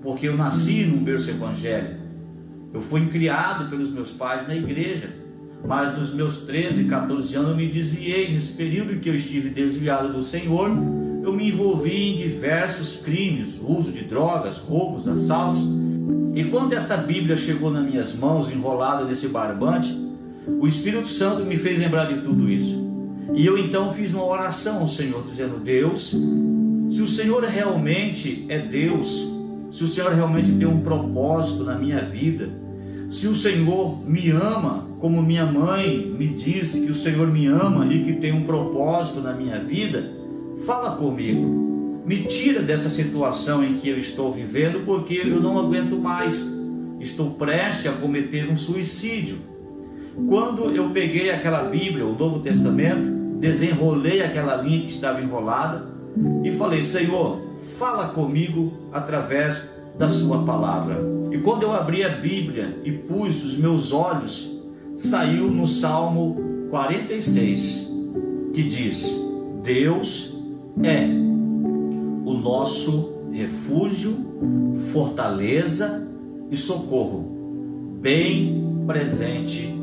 porque 0.01 0.27
eu 0.27 0.35
nasci 0.35 0.83
num 0.83 1.03
berço 1.03 1.29
evangélico. 1.29 2.01
Eu 2.73 2.81
fui 2.81 3.05
criado 3.07 3.69
pelos 3.69 3.91
meus 3.91 4.11
pais 4.11 4.47
na 4.47 4.55
igreja, 4.55 5.09
mas 5.65 5.95
dos 5.95 6.13
meus 6.13 6.39
13, 6.39 6.85
14 6.85 7.35
anos 7.35 7.51
eu 7.51 7.55
me 7.55 7.67
desviei. 7.67 8.31
Nesse 8.31 8.53
período 8.53 8.93
em 8.93 8.99
que 8.99 9.09
eu 9.09 9.15
estive 9.15 9.49
desviado 9.49 10.11
do 10.11 10.23
Senhor, 10.23 10.69
eu 11.23 11.33
me 11.33 11.49
envolvi 11.49 12.13
em 12.13 12.17
diversos 12.17 12.95
crimes, 12.95 13.59
uso 13.61 13.91
de 13.91 14.03
drogas, 14.03 14.57
roubos, 14.57 15.07
assaltos. 15.07 15.61
E 16.33 16.45
quando 16.45 16.73
esta 16.73 16.97
Bíblia 16.97 17.35
chegou 17.35 17.69
nas 17.69 17.83
minhas 17.83 18.15
mãos, 18.15 18.49
enrolada 18.49 19.03
nesse 19.05 19.27
barbante, 19.27 19.93
o 20.47 20.65
Espírito 20.65 21.07
Santo 21.07 21.45
me 21.45 21.57
fez 21.57 21.77
lembrar 21.77 22.05
de 22.05 22.21
tudo 22.21 22.49
isso. 22.49 22.80
E 23.33 23.45
eu 23.45 23.57
então 23.57 23.93
fiz 23.93 24.13
uma 24.13 24.25
oração 24.25 24.79
ao 24.79 24.87
Senhor, 24.87 25.23
dizendo: 25.25 25.59
Deus, 25.59 26.15
se 26.89 27.01
o 27.01 27.07
Senhor 27.07 27.43
realmente 27.43 28.45
é 28.49 28.59
Deus, 28.59 29.29
se 29.71 29.83
o 29.83 29.87
Senhor 29.87 30.11
realmente 30.11 30.51
tem 30.51 30.67
um 30.67 30.81
propósito 30.81 31.63
na 31.63 31.75
minha 31.75 32.01
vida, 32.01 32.49
se 33.09 33.27
o 33.27 33.35
Senhor 33.35 34.05
me 34.07 34.29
ama, 34.29 34.87
como 34.99 35.21
minha 35.21 35.45
mãe 35.45 36.13
me 36.17 36.27
disse 36.27 36.81
que 36.81 36.91
o 36.91 36.95
Senhor 36.95 37.27
me 37.27 37.47
ama 37.47 37.91
e 37.93 38.03
que 38.03 38.13
tem 38.13 38.33
um 38.33 38.43
propósito 38.43 39.21
na 39.21 39.33
minha 39.33 39.59
vida, 39.59 40.11
fala 40.65 40.95
comigo. 40.95 42.01
Me 42.05 42.23
tira 42.23 42.61
dessa 42.61 42.89
situação 42.89 43.63
em 43.63 43.75
que 43.75 43.87
eu 43.87 43.97
estou 43.97 44.31
vivendo, 44.33 44.85
porque 44.85 45.21
eu 45.23 45.39
não 45.39 45.59
aguento 45.59 45.97
mais. 45.97 46.45
Estou 46.99 47.31
prestes 47.31 47.87
a 47.87 47.93
cometer 47.93 48.49
um 48.49 48.55
suicídio. 48.55 49.37
Quando 50.27 50.71
eu 50.75 50.89
peguei 50.89 51.29
aquela 51.29 51.63
Bíblia, 51.63 52.05
o 52.05 52.17
Novo 52.17 52.39
Testamento, 52.39 53.20
desenrolei 53.41 54.21
aquela 54.21 54.61
linha 54.61 54.81
que 54.81 54.91
estava 54.91 55.19
enrolada 55.19 55.83
e 56.43 56.51
falei: 56.51 56.83
Senhor, 56.83 57.41
fala 57.77 58.09
comigo 58.09 58.71
através 58.93 59.69
da 59.97 60.07
Sua 60.07 60.43
palavra. 60.43 61.01
E 61.31 61.39
quando 61.39 61.63
eu 61.63 61.71
abri 61.71 62.03
a 62.03 62.09
Bíblia 62.09 62.77
e 62.85 62.91
pus 62.91 63.43
os 63.43 63.57
meus 63.57 63.91
olhos, 63.91 64.63
saiu 64.95 65.49
no 65.49 65.65
Salmo 65.65 66.67
46, 66.69 67.91
que 68.53 68.63
diz: 68.63 69.19
Deus 69.63 70.39
é 70.83 71.05
o 72.25 72.33
nosso 72.33 73.11
refúgio, 73.31 74.13
fortaleza 74.93 76.07
e 76.51 76.57
socorro, 76.57 77.97
bem 77.99 78.83
presente 78.85 79.73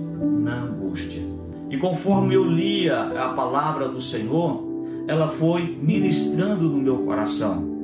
na 0.43 0.63
angústia. 0.63 1.38
E 1.71 1.77
conforme 1.77 2.35
eu 2.35 2.45
lia 2.45 3.01
a 3.01 3.29
palavra 3.31 3.89
do 3.89 4.01
Senhor, 4.01 4.67
ela 5.07 5.29
foi 5.29 5.79
ministrando 5.83 6.65
no 6.65 6.79
meu 6.79 6.99
coração 6.99 7.79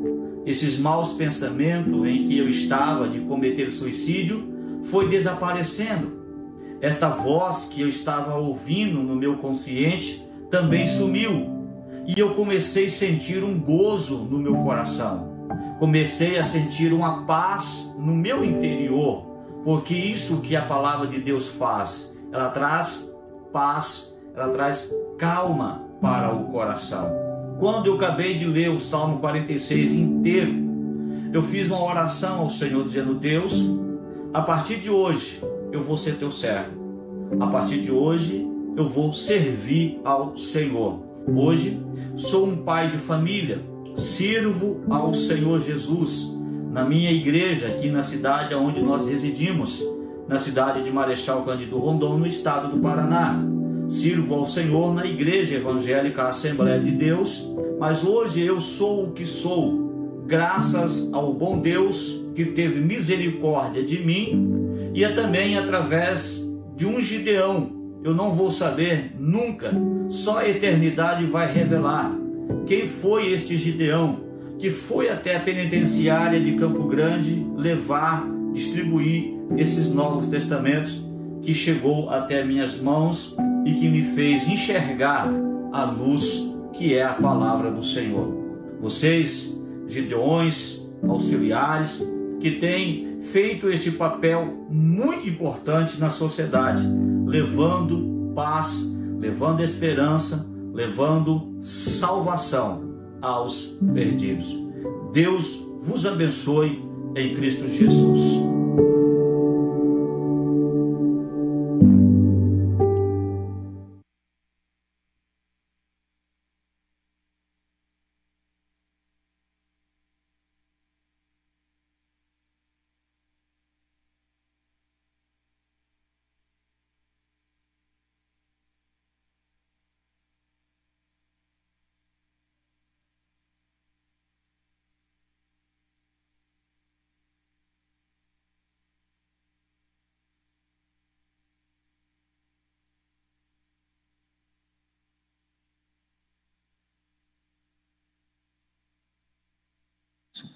esses 0.47 0.79
maus 0.79 1.15
pensamentos 1.15 2.07
em 2.07 2.29
que 2.29 2.37
eu 2.37 2.49
estava 2.49 3.09
de 3.09 3.21
cometer 3.21 3.71
suicídio 3.71 4.53
foi 4.85 5.09
desaparecendo. 5.09 6.23
Esta 6.83 7.09
voz 7.09 7.65
que 7.65 7.81
eu 7.81 7.89
estava 7.89 8.35
ouvindo 8.35 9.03
no 9.03 9.17
meu 9.17 9.39
consciente 9.39 10.23
também 10.51 10.87
sumiu. 10.87 11.49
E 12.07 12.21
eu 12.21 12.35
comecei 12.35 12.85
a 12.87 12.91
sentir 12.91 13.43
um 13.43 13.59
gozo 13.59 14.19
no 14.19 14.39
meu 14.39 14.57
coração. 14.57 15.33
Comecei 15.79 16.39
a 16.39 16.45
sentir 16.45 16.93
uma 16.93 17.25
paz 17.25 17.91
no 17.99 18.15
meu 18.15 18.45
interior, 18.45 19.25
porque 19.65 19.95
isso 19.95 20.43
que 20.43 20.55
a 20.55 20.63
palavra 20.63 21.07
de 21.07 21.21
Deus 21.21 21.49
faz, 21.49 22.15
ela 22.31 22.51
traz 22.51 23.11
paz, 23.55 24.13
ela 24.35 24.49
traz 24.49 24.93
calma 25.17 25.81
para 26.01 26.35
o 26.35 26.47
coração. 26.47 27.09
Quando 27.61 27.87
eu 27.87 27.95
acabei 27.95 28.35
de 28.37 28.45
ler 28.45 28.69
o 28.69 28.81
Salmo 28.81 29.21
46 29.21 29.93
inteiro, 29.93 30.53
eu 31.33 31.41
fiz 31.41 31.69
uma 31.69 31.83
oração 31.83 32.41
ao 32.41 32.51
Senhor 32.51 32.85
dizendo: 32.85 33.15
Deus, 33.15 33.65
a 34.35 34.43
partir 34.43 34.81
de 34.81 34.91
hoje 34.91 35.41
eu 35.71 35.81
vou 35.81 35.97
ser 35.97 36.17
teu 36.17 36.33
servo. 36.33 36.83
A 37.39 37.47
partir 37.47 37.81
de 37.81 37.93
hoje 37.93 38.45
eu 38.77 38.89
vou 38.89 39.13
servir 39.13 40.01
ao 40.05 40.37
Senhor. 40.37 41.01
Hoje 41.33 41.81
sou 42.17 42.47
um 42.47 42.57
pai 42.57 42.89
de 42.89 42.99
família, 42.99 43.65
sirvo 43.95 44.81
ao 44.91 45.15
Senhor 45.15 45.61
Jesus 45.61 46.35
na 46.75 46.85
minha 46.85 47.13
igreja 47.13 47.69
aqui 47.69 47.89
na 47.89 48.03
cidade 48.03 48.53
onde 48.53 48.83
nós 48.83 49.07
residimos, 49.07 49.81
na 50.29 50.39
cidade 50.39 50.83
de 50.83 50.91
Marechal 50.91 51.43
Cândido 51.43 51.79
Rondon, 51.79 52.19
no 52.19 52.27
estado 52.27 52.69
do 52.69 52.81
Paraná 52.81 53.55
sirvo 53.89 54.35
ao 54.35 54.47
Senhor 54.47 54.95
na 54.95 55.05
Igreja 55.05 55.57
Evangélica 55.57 56.25
Assembleia 56.25 56.81
de 56.81 56.91
Deus, 56.91 57.49
mas 57.79 58.05
hoje 58.05 58.41
eu 58.43 58.61
sou 58.61 59.05
o 59.05 59.13
que 59.13 59.27
sou, 59.27 60.23
graças 60.27 61.13
ao 61.13 61.33
bom 61.33 61.59
Deus 61.59 62.21
que 62.35 62.47
teve 62.47 62.81
misericórdia 62.81 63.83
de 63.83 64.05
mim 64.05 64.91
e 64.93 65.05
é 65.05 65.11
também 65.11 65.59
através 65.59 66.43
de 66.77 66.87
um 66.87 67.01
Gideão. 67.01 67.73
Eu 68.03 68.15
não 68.15 68.35
vou 68.35 68.51
saber 68.51 69.13
nunca, 69.19 69.71
só 70.09 70.39
a 70.39 70.49
eternidade 70.49 71.25
vai 71.27 71.51
revelar 71.53 72.15
quem 72.67 72.87
foi 72.87 73.33
este 73.33 73.57
Gideão 73.57 74.21
que 74.59 74.71
foi 74.71 75.09
até 75.09 75.37
a 75.37 75.41
penitenciária 75.41 76.41
de 76.41 76.53
Campo 76.53 76.85
Grande 76.85 77.47
levar, 77.57 78.27
distribuir 78.53 79.34
esses 79.57 79.93
novos 79.93 80.29
testamentos 80.29 81.05
que 81.43 81.55
chegou 81.55 82.11
até 82.11 82.45
minhas 82.45 82.81
mãos 82.81 83.37
e 83.65 83.75
que 83.75 83.89
me 83.89 84.03
fez 84.03 84.49
enxergar 84.49 85.31
a 85.73 85.85
luz 85.85 86.53
que 86.73 86.95
é 86.95 87.05
a 87.05 87.15
palavra 87.15 87.71
do 87.71 87.83
Senhor. 87.83 88.35
Vocês, 88.81 89.57
gideões, 89.87 90.81
auxiliares, 91.09 92.05
que 92.41 92.53
têm 92.53 93.19
feito 93.21 93.71
este 93.71 93.91
papel 93.91 94.67
muito 94.69 95.29
importante 95.29 95.99
na 95.99 96.11
sociedade, 96.11 96.83
levando 97.27 98.33
paz, 98.35 98.85
levando 99.19 99.63
esperança, 99.63 100.47
levando 100.73 101.57
salvação 101.61 102.83
aos 103.23 103.77
perdidos. 103.95 104.55
Deus 105.13 105.65
vos 105.81 106.05
abençoe 106.05 106.83
em 107.15 107.35
Cristo 107.35 107.69
Jesus. 107.69 108.43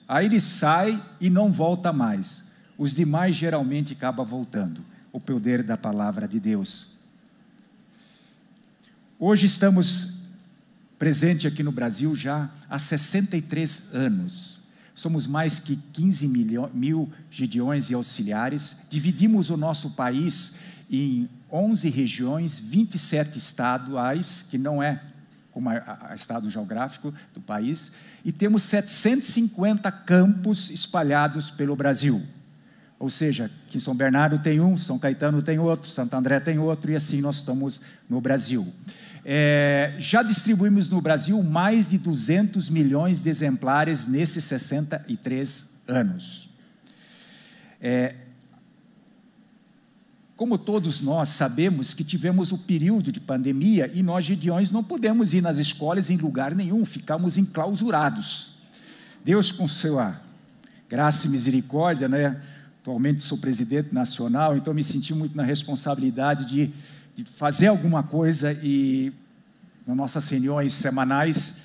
Aí 0.09 0.27
ele 0.27 0.41
sai 0.41 1.01
e 1.21 1.31
não 1.31 1.53
volta 1.53 1.93
mais. 1.93 2.43
Os 2.77 2.95
demais 2.95 3.37
geralmente 3.37 3.93
acabam 3.93 4.27
voltando. 4.27 4.85
O 5.13 5.21
poder 5.21 5.63
da 5.63 5.77
palavra 5.77 6.27
de 6.27 6.41
Deus. 6.41 6.89
Hoje 9.19 9.47
estamos 9.47 10.15
presente 10.99 11.47
aqui 11.47 11.63
no 11.63 11.73
Brasil 11.73 12.15
já 12.15 12.51
há 12.69 12.79
63 12.79 13.85
anos. 13.93 14.61
Somos 14.95 15.27
mais 15.27 15.61
que 15.61 15.77
15 15.93 16.27
milho, 16.27 16.71
mil 16.75 17.11
gideões 17.31 17.91
e 17.91 17.95
auxiliares. 17.95 18.77
Dividimos 18.91 19.49
o 19.49 19.57
nosso 19.57 19.91
país 19.91 20.55
em 20.91 21.29
11 21.51 21.89
regiões, 21.89 22.59
27 22.59 23.39
estaduais, 23.39 24.45
que 24.49 24.59
não 24.59 24.83
é 24.83 25.03
como 25.53 25.71
a, 25.71 26.09
a 26.11 26.15
estado 26.15 26.49
geográfico 26.49 27.13
do 27.35 27.41
país, 27.41 27.93
e 28.25 28.33
temos 28.33 28.63
750 28.63 29.91
campos 29.91 30.71
espalhados 30.71 31.51
pelo 31.51 31.75
Brasil. 31.75 32.23
Ou 32.99 33.09
seja, 33.09 33.51
que 33.69 33.79
São 33.79 33.95
Bernardo 33.95 34.39
tem 34.41 34.61
um, 34.61 34.77
São 34.77 34.99
Caetano 34.99 35.41
tem 35.41 35.59
outro, 35.59 35.89
Santo 35.89 36.15
André 36.15 36.41
tem 36.41 36.59
outro, 36.59 36.91
e 36.91 36.97
assim 36.97 37.21
nós 37.21 37.37
estamos 37.37 37.81
no 38.09 38.21
Brasil. 38.21 38.73
É, 39.25 39.95
já 39.99 40.23
distribuímos 40.23 40.89
no 40.89 41.01
Brasil 41.01 41.41
mais 41.43 41.89
de 41.89 41.99
200 41.99 42.69
milhões 42.71 43.21
de 43.21 43.29
exemplares 43.29 44.07
nesses 44.07 44.45
63 44.45 45.67
anos. 45.87 46.51
É, 47.81 48.15
como 50.39 50.57
todos 50.57 51.01
nós 51.01 51.31
sabemos 51.31 51.93
que 51.93 52.05
tivemos 52.05 52.53
o 52.53 52.59
período 52.59 53.11
de 53.11 53.19
pandemia 53.19 53.91
e 53.93 54.05
nós, 54.05 54.25
Gideões, 54.25 54.71
não 54.71 54.85
pudemos 54.85 55.35
ir 55.35 55.43
nas 55.43 55.59
escolas 55.59 56.11
em 56.11 56.17
lugar 56.17 56.55
nenhum, 56.55 56.85
ficamos 56.85 57.37
enclausurados. 57.37 58.53
Deus, 59.25 59.51
com 59.51 59.67
sua 59.67 60.21
graça 60.89 61.27
e 61.27 61.31
misericórdia, 61.31 62.09
né? 62.09 62.41
Atualmente 62.81 63.21
sou 63.21 63.37
presidente 63.37 63.93
nacional, 63.93 64.57
então 64.57 64.73
me 64.73 64.85
senti 64.85 65.13
muito 65.13 65.37
na 65.37 65.43
responsabilidade 65.43 66.45
de, 66.45 66.71
de 67.17 67.25
fazer 67.25 67.67
alguma 67.67 68.05
coisa 68.05 68.53
e 68.63 69.13
nas 69.85 69.97
nossas 69.97 70.29
reuniões 70.29 70.73
semanais 70.73 71.57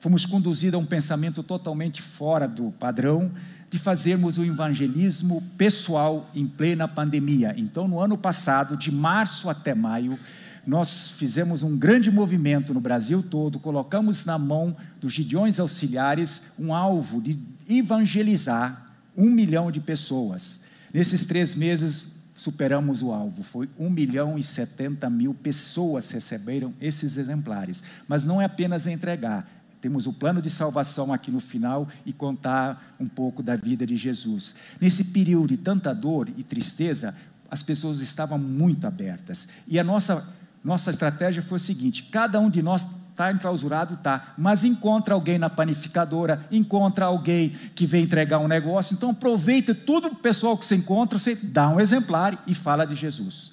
fomos 0.00 0.26
conduzidos 0.26 0.76
a 0.76 0.82
um 0.82 0.86
pensamento 0.86 1.42
totalmente 1.42 2.02
fora 2.02 2.48
do 2.48 2.72
padrão 2.72 3.30
de 3.68 3.78
fazermos 3.78 4.36
o 4.36 4.44
evangelismo 4.44 5.42
pessoal 5.56 6.28
em 6.34 6.46
plena 6.46 6.88
pandemia. 6.88 7.54
Então, 7.56 7.86
no 7.86 8.00
ano 8.00 8.18
passado, 8.18 8.76
de 8.76 8.90
março 8.90 9.48
até 9.48 9.74
maio, 9.74 10.18
nós 10.66 11.10
fizemos 11.12 11.62
um 11.62 11.76
grande 11.76 12.10
movimento 12.10 12.74
no 12.74 12.80
Brasil 12.80 13.22
todo, 13.22 13.60
colocamos 13.60 14.24
na 14.24 14.36
mão 14.38 14.76
dos 15.00 15.12
Gideões 15.12 15.60
Auxiliares 15.60 16.44
um 16.58 16.74
alvo 16.74 17.20
de 17.20 17.38
evangelizar 17.68 18.90
um 19.16 19.30
milhão 19.30 19.70
de 19.70 19.80
pessoas. 19.80 20.60
Nesses 20.92 21.24
três 21.24 21.54
meses, 21.54 22.08
superamos 22.34 23.02
o 23.02 23.12
alvo. 23.12 23.42
Foi 23.42 23.68
1 23.78 23.90
milhão 23.90 24.38
e 24.38 24.42
70 24.42 25.08
mil 25.10 25.34
pessoas 25.34 26.10
receberam 26.10 26.72
esses 26.80 27.18
exemplares. 27.18 27.82
Mas 28.08 28.24
não 28.24 28.40
é 28.40 28.46
apenas 28.46 28.86
entregar, 28.86 29.59
temos 29.80 30.06
o 30.06 30.12
plano 30.12 30.42
de 30.42 30.50
salvação 30.50 31.12
aqui 31.12 31.30
no 31.30 31.40
final 31.40 31.88
e 32.04 32.12
contar 32.12 32.94
um 33.00 33.06
pouco 33.06 33.42
da 33.42 33.56
vida 33.56 33.86
de 33.86 33.96
Jesus. 33.96 34.54
Nesse 34.80 35.04
período 35.04 35.48
de 35.48 35.56
tanta 35.56 35.94
dor 35.94 36.28
e 36.36 36.42
tristeza, 36.42 37.14
as 37.50 37.62
pessoas 37.62 38.00
estavam 38.00 38.38
muito 38.38 38.86
abertas. 38.86 39.48
E 39.66 39.78
a 39.78 39.84
nossa, 39.84 40.28
nossa 40.62 40.90
estratégia 40.90 41.42
foi 41.42 41.56
o 41.56 41.60
seguinte: 41.60 42.04
cada 42.04 42.38
um 42.38 42.50
de 42.50 42.62
nós 42.62 42.86
está 43.10 43.32
enclausurado, 43.32 43.94
está, 43.94 44.34
mas 44.38 44.64
encontra 44.64 45.14
alguém 45.14 45.38
na 45.38 45.50
panificadora, 45.50 46.46
encontra 46.50 47.06
alguém 47.06 47.50
que 47.74 47.86
vem 47.86 48.04
entregar 48.04 48.38
um 48.38 48.48
negócio, 48.48 48.94
então 48.94 49.10
aproveita 49.10 49.74
tudo 49.74 50.08
o 50.08 50.14
pessoal 50.14 50.56
que 50.56 50.64
você 50.64 50.76
encontra, 50.76 51.18
você 51.18 51.34
dá 51.34 51.68
um 51.68 51.80
exemplar 51.80 52.42
e 52.46 52.54
fala 52.54 52.86
de 52.86 52.94
Jesus. 52.94 53.52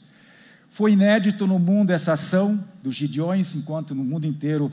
Foi 0.70 0.94
inédito 0.94 1.48
no 1.48 1.58
mundo 1.58 1.92
essa 1.92 2.14
ação 2.14 2.64
dos 2.84 2.96
Gideões, 2.96 3.56
enquanto 3.56 3.96
no 3.96 4.04
mundo 4.04 4.26
inteiro 4.26 4.72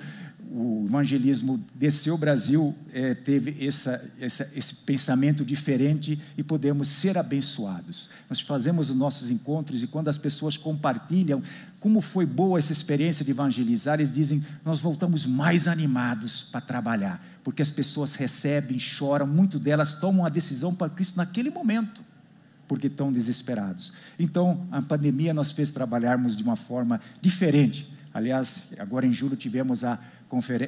o 0.56 0.84
evangelismo 0.86 1.60
desceu 1.74 2.14
o 2.14 2.18
Brasil, 2.18 2.72
é, 2.92 3.12
teve 3.12 3.66
essa, 3.66 4.08
essa, 4.20 4.48
esse 4.54 4.72
pensamento 4.72 5.44
diferente 5.44 6.16
e 6.38 6.44
podemos 6.44 6.86
ser 6.86 7.18
abençoados. 7.18 8.08
Nós 8.30 8.40
fazemos 8.40 8.88
os 8.88 8.94
nossos 8.94 9.32
encontros 9.32 9.82
e 9.82 9.88
quando 9.88 10.06
as 10.06 10.16
pessoas 10.16 10.56
compartilham 10.56 11.42
como 11.80 12.00
foi 12.00 12.24
boa 12.24 12.56
essa 12.56 12.72
experiência 12.72 13.24
de 13.24 13.32
evangelizar, 13.32 13.98
eles 13.98 14.12
dizem: 14.12 14.44
nós 14.64 14.78
voltamos 14.78 15.26
mais 15.26 15.66
animados 15.66 16.42
para 16.42 16.60
trabalhar, 16.60 17.20
porque 17.42 17.60
as 17.60 17.70
pessoas 17.72 18.14
recebem, 18.14 18.78
choram, 18.78 19.26
muito 19.26 19.58
delas 19.58 19.96
tomam 19.96 20.24
a 20.24 20.28
decisão 20.28 20.72
para 20.72 20.88
Cristo 20.88 21.16
naquele 21.16 21.50
momento 21.50 22.04
porque 22.66 22.86
estão 22.86 23.12
desesperados. 23.12 23.92
Então, 24.18 24.66
a 24.72 24.80
pandemia 24.80 25.34
nos 25.34 25.52
fez 25.52 25.70
trabalharmos 25.70 26.34
de 26.34 26.42
uma 26.42 26.56
forma 26.56 26.98
diferente. 27.20 27.86
Aliás, 28.14 28.68
agora 28.78 29.04
em 29.04 29.12
julho 29.12 29.34
tivemos 29.34 29.82
a 29.82 29.98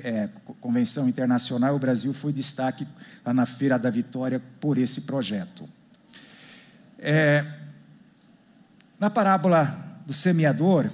é, 0.04 0.28
convenção 0.60 1.08
internacional, 1.08 1.74
o 1.74 1.78
Brasil 1.78 2.12
foi 2.12 2.32
destaque 2.32 2.86
lá 3.24 3.32
na 3.32 3.46
Feira 3.46 3.78
da 3.78 3.90
Vitória 3.90 4.40
por 4.60 4.78
esse 4.78 5.02
projeto. 5.02 5.68
É, 6.98 7.44
na 8.98 9.10
parábola 9.10 10.02
do 10.06 10.14
semeador, 10.14 10.90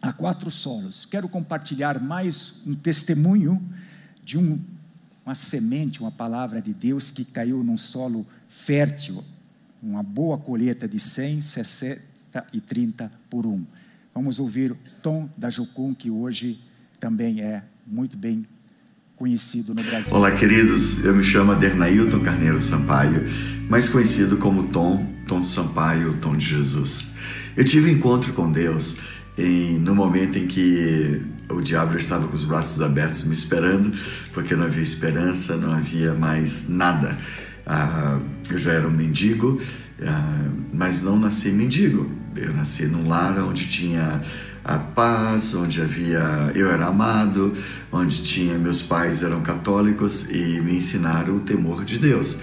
há 0.00 0.12
quatro 0.12 0.50
solos. 0.50 1.04
Quero 1.06 1.28
compartilhar 1.28 2.00
mais 2.00 2.54
um 2.66 2.74
testemunho 2.74 3.62
de 4.22 4.38
um, 4.38 4.60
uma 5.24 5.34
semente, 5.34 6.00
uma 6.00 6.12
palavra 6.12 6.60
de 6.60 6.72
Deus 6.72 7.10
que 7.10 7.24
caiu 7.24 7.64
num 7.64 7.78
solo 7.78 8.26
fértil, 8.48 9.24
uma 9.82 10.02
boa 10.02 10.38
colheita 10.38 10.86
de 10.86 10.98
100, 10.98 11.40
60 11.40 12.46
e 12.52 12.60
30 12.60 13.10
por 13.28 13.46
um. 13.46 13.64
Vamos 14.14 14.38
ouvir 14.38 14.76
Tom 15.02 15.28
da 15.36 15.50
Jucum, 15.50 15.92
que 15.92 16.10
hoje 16.10 16.62
também 17.04 17.42
é 17.42 17.62
muito 17.86 18.16
bem 18.16 18.46
conhecido 19.14 19.74
no 19.74 19.82
Brasil. 19.82 20.14
Olá, 20.14 20.30
queridos. 20.30 21.04
Eu 21.04 21.14
me 21.14 21.22
chamo 21.22 21.52
Adernailton 21.52 22.20
Carneiro 22.20 22.58
Sampaio, 22.58 23.26
mais 23.68 23.90
conhecido 23.90 24.38
como 24.38 24.68
Tom, 24.68 25.06
Tom 25.28 25.42
Sampaio, 25.42 26.14
Tom 26.14 26.34
de 26.34 26.46
Jesus. 26.46 27.12
Eu 27.54 27.62
tive 27.62 27.90
um 27.90 27.92
encontro 27.92 28.32
com 28.32 28.50
Deus 28.50 28.96
em, 29.36 29.78
no 29.78 29.94
momento 29.94 30.38
em 30.38 30.46
que 30.46 31.20
o 31.50 31.60
diabo 31.60 31.92
já 31.92 31.98
estava 31.98 32.26
com 32.26 32.34
os 32.34 32.44
braços 32.44 32.80
abertos 32.80 33.24
me 33.24 33.34
esperando, 33.34 33.92
porque 34.32 34.56
não 34.56 34.64
havia 34.64 34.82
esperança, 34.82 35.58
não 35.58 35.72
havia 35.72 36.14
mais 36.14 36.70
nada. 36.70 37.18
Ah, 37.66 38.18
eu 38.50 38.58
já 38.58 38.72
era 38.72 38.88
um 38.88 38.90
mendigo, 38.90 39.60
ah, 40.00 40.50
mas 40.72 41.02
não 41.02 41.18
nasci 41.18 41.50
mendigo. 41.50 42.10
Eu 42.34 42.54
nasci 42.54 42.86
num 42.86 43.06
lar 43.06 43.38
onde 43.40 43.68
tinha 43.68 44.22
a 44.64 44.78
paz, 44.78 45.54
onde 45.54 45.82
havia 45.82 46.50
eu 46.54 46.70
era 46.70 46.86
amado, 46.86 47.54
onde 47.92 48.22
tinha 48.22 48.58
meus 48.58 48.82
pais 48.82 49.22
eram 49.22 49.42
católicos 49.42 50.30
e 50.30 50.60
me 50.60 50.76
ensinaram 50.76 51.36
o 51.36 51.40
temor 51.40 51.84
de 51.84 51.98
Deus, 51.98 52.38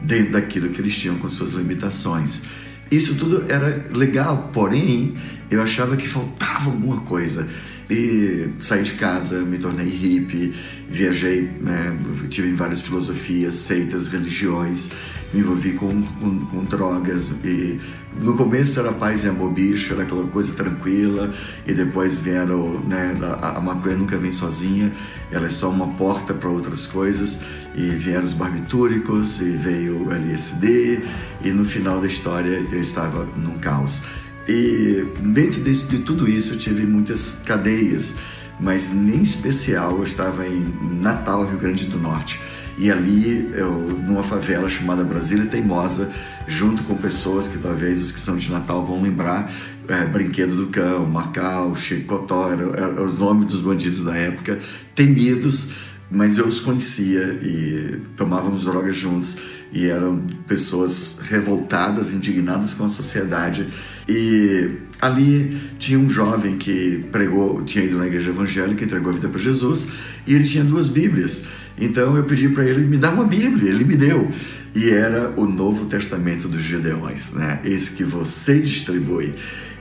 dentro 0.00 0.32
daquilo 0.32 0.68
que 0.68 0.80
eles 0.80 0.96
tinham 0.96 1.16
com 1.18 1.28
suas 1.28 1.50
limitações. 1.50 2.42
Isso 2.90 3.16
tudo 3.16 3.44
era 3.48 3.88
legal, 3.92 4.50
porém 4.52 5.16
eu 5.50 5.60
achava 5.60 5.96
que 5.96 6.06
faltava 6.06 6.70
alguma 6.70 7.00
coisa. 7.00 7.48
E 7.90 8.48
saí 8.60 8.82
de 8.82 8.92
casa, 8.92 9.40
me 9.40 9.58
tornei 9.58 9.86
hippie, 9.86 10.54
viajei, 10.88 11.42
né, 11.60 11.98
tive 12.30 12.52
várias 12.52 12.80
filosofias, 12.80 13.56
seitas, 13.56 14.06
religiões, 14.06 14.88
me 15.34 15.40
envolvi 15.40 15.72
com, 15.72 16.02
com, 16.02 16.46
com, 16.46 16.64
drogas. 16.64 17.30
E 17.44 17.78
no 18.20 18.36
começo 18.36 18.80
era 18.80 18.92
paz 18.92 19.24
e 19.24 19.28
amor 19.28 19.52
bicho, 19.52 19.92
era 19.92 20.04
aquela 20.04 20.26
coisa 20.28 20.54
tranquila, 20.54 21.30
e 21.66 21.74
depois 21.74 22.16
vieram, 22.16 22.80
né, 22.80 23.16
a, 23.42 23.58
a 23.58 23.60
maconha 23.60 23.96
nunca 23.96 24.16
vem 24.16 24.32
sozinha, 24.32 24.90
ela 25.30 25.46
é 25.46 25.50
só 25.50 25.68
uma 25.68 25.88
porta 25.88 26.32
para 26.32 26.48
outras 26.48 26.86
coisas, 26.86 27.40
e 27.74 27.90
vieram 27.90 28.24
os 28.24 28.32
barbitúricos, 28.32 29.40
e 29.40 29.50
veio 29.50 30.06
o 30.06 30.12
LSD, 30.12 31.00
e 31.42 31.50
no 31.50 31.64
final 31.64 32.00
da 32.00 32.06
história 32.06 32.64
eu 32.72 32.80
estava 32.80 33.26
num 33.36 33.58
caos. 33.58 34.00
E 34.48 35.06
dentro 35.20 35.62
de, 35.62 35.82
de 35.82 35.98
tudo 36.00 36.28
isso 36.28 36.54
eu 36.54 36.58
tive 36.58 36.86
muitas 36.86 37.38
cadeias, 37.44 38.14
mas 38.60 38.92
nem 38.92 39.22
especial 39.22 39.96
eu 39.98 40.04
estava 40.04 40.46
em 40.46 40.72
Natal, 41.00 41.46
Rio 41.46 41.58
Grande 41.58 41.86
do 41.86 41.98
Norte. 41.98 42.40
E 42.76 42.90
ali, 42.90 43.50
eu, 43.54 43.70
numa 43.70 44.24
favela 44.24 44.68
chamada 44.68 45.04
Brasília 45.04 45.46
Teimosa, 45.46 46.10
junto 46.46 46.82
com 46.82 46.96
pessoas 46.96 47.46
que 47.46 47.56
talvez 47.58 48.02
os 48.02 48.10
que 48.10 48.20
são 48.20 48.36
de 48.36 48.50
Natal 48.50 48.84
vão 48.84 49.00
lembrar, 49.00 49.50
é, 49.86 50.04
Brinquedo 50.04 50.56
do 50.56 50.66
Cão, 50.66 51.06
Macau, 51.06 51.76
Chicotó, 51.76 52.50
era 52.50 53.00
os 53.02 53.16
nomes 53.16 53.46
dos 53.46 53.60
bandidos 53.60 54.02
da 54.02 54.16
época, 54.16 54.58
temidos, 54.94 55.70
mas 56.10 56.36
eu 56.36 56.46
os 56.46 56.60
conhecia 56.60 57.38
e 57.42 58.00
tomávamos 58.16 58.64
drogas 58.64 58.96
juntos 58.96 59.36
e 59.74 59.86
eram 59.86 60.24
pessoas 60.46 61.18
revoltadas, 61.20 62.14
indignadas 62.14 62.74
com 62.74 62.84
a 62.84 62.88
sociedade. 62.88 63.66
E 64.08 64.70
ali 65.00 65.54
tinha 65.80 65.98
um 65.98 66.08
jovem 66.08 66.56
que 66.56 67.04
pregou, 67.10 67.62
tinha 67.64 67.84
ido 67.84 67.98
na 67.98 68.06
igreja 68.06 68.30
evangélica, 68.30 68.84
entregou 68.84 69.10
a 69.10 69.14
vida 69.14 69.28
para 69.28 69.40
Jesus, 69.40 69.88
e 70.24 70.32
ele 70.32 70.44
tinha 70.44 70.62
duas 70.62 70.88
Bíblias. 70.88 71.42
Então 71.76 72.16
eu 72.16 72.22
pedi 72.22 72.48
para 72.48 72.64
ele 72.64 72.86
me 72.86 72.96
dar 72.96 73.12
uma 73.12 73.24
Bíblia, 73.24 73.68
ele 73.68 73.84
me 73.84 73.96
deu. 73.96 74.30
E 74.76 74.90
era 74.90 75.32
o 75.36 75.44
Novo 75.44 75.86
Testamento 75.86 76.48
dos 76.48 76.62
Gedeões, 76.62 77.32
né? 77.32 77.60
Esse 77.64 77.92
que 77.92 78.04
você 78.04 78.60
distribui. 78.60 79.32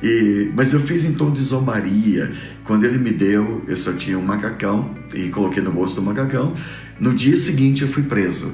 E, 0.04 0.52
mas 0.56 0.74
eu 0.74 0.80
fiz 0.80 1.06
em 1.06 1.14
tom 1.14 1.32
de 1.32 1.42
zombaria. 1.42 2.32
Quando 2.64 2.84
ele 2.84 2.98
me 2.98 3.12
deu, 3.12 3.64
eu 3.68 3.78
só 3.78 3.94
tinha 3.94 4.18
um 4.20 4.22
macacão 4.22 4.96
e 5.14 5.30
coloquei 5.30 5.64
no 5.64 5.72
bolso 5.72 5.96
do 5.96 6.02
macacão. 6.02 6.54
No 7.00 7.14
dia 7.14 7.38
seguinte 7.38 7.82
eu 7.82 7.88
fui 7.88 8.04
preso. 8.04 8.54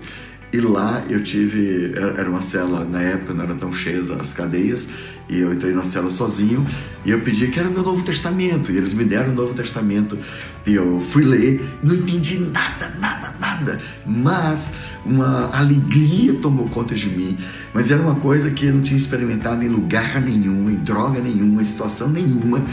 E 0.52 0.60
lá 0.60 1.04
eu 1.08 1.22
tive, 1.22 1.94
era 1.96 2.28
uma 2.28 2.42
cela, 2.42 2.84
na 2.84 3.02
época 3.02 3.34
não 3.36 3.44
era 3.44 3.54
tão 3.54 3.72
cheia 3.72 4.02
as 4.20 4.34
cadeias, 4.34 4.90
e 5.30 5.40
eu 5.40 5.54
entrei 5.54 5.74
na 5.74 5.84
cela 5.84 6.10
sozinho, 6.10 6.66
e 7.06 7.12
eu 7.12 7.22
pedi 7.22 7.48
que 7.48 7.60
era 7.60 7.70
meu 7.70 7.84
Novo 7.84 8.04
Testamento, 8.04 8.72
e 8.72 8.78
eles 8.78 8.94
me 8.94 9.06
deram 9.06 9.32
o 9.32 9.36
Novo 9.36 9.54
Testamento, 9.54 10.18
e 10.66 10.74
eu 10.74 11.00
fui 11.00 11.24
ler, 11.24 11.64
não 11.84 11.94
entendi 11.94 12.40
nada, 12.40 12.92
nada, 13.00 13.32
nada, 13.40 13.80
mas 14.08 14.72
uma 15.06 15.56
alegria 15.56 16.34
tomou 16.34 16.68
conta 16.70 16.96
de 16.96 17.10
mim, 17.12 17.38
mas 17.72 17.92
era 17.92 18.02
uma 18.02 18.16
coisa 18.16 18.50
que 18.50 18.66
eu 18.66 18.74
não 18.74 18.82
tinha 18.82 18.98
experimentado 18.98 19.64
em 19.64 19.70
lugar 19.70 20.20
nenhum, 20.20 20.68
em 20.68 20.78
droga 20.78 21.20
nenhuma, 21.20 21.62
em 21.62 21.66
situação 21.66 22.10
nenhuma, 22.10 22.64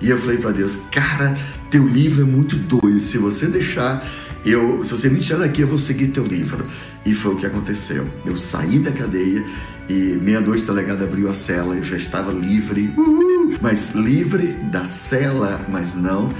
e 0.00 0.08
eu 0.08 0.18
falei 0.18 0.38
para 0.38 0.52
Deus, 0.52 0.78
cara, 0.90 1.36
teu 1.70 1.86
livro 1.86 2.22
é 2.22 2.26
muito 2.26 2.56
doido, 2.56 3.00
se 3.00 3.18
você 3.18 3.46
deixar 3.46 4.02
eu, 4.46 4.84
se 4.84 4.92
você 4.92 5.10
me 5.10 5.18
tirar 5.20 5.40
daqui, 5.40 5.60
eu 5.62 5.68
vou 5.68 5.78
seguir 5.78 6.08
teu 6.08 6.24
livro. 6.24 6.64
E 7.04 7.12
foi 7.12 7.34
o 7.34 7.36
que 7.36 7.46
aconteceu. 7.46 8.08
Eu 8.24 8.36
saí 8.36 8.78
da 8.78 8.92
cadeia 8.92 9.44
e 9.88 10.18
meia-noite 10.20 10.62
o 10.62 10.66
delegado 10.66 11.04
abriu 11.04 11.30
a 11.30 11.34
cela, 11.34 11.76
eu 11.76 11.84
já 11.84 11.96
estava 11.96 12.32
livre, 12.32 12.92
uhul, 12.96 13.54
mas 13.60 13.92
livre 13.94 14.48
da 14.70 14.84
cela, 14.84 15.64
mas 15.68 15.94
não 15.94 16.32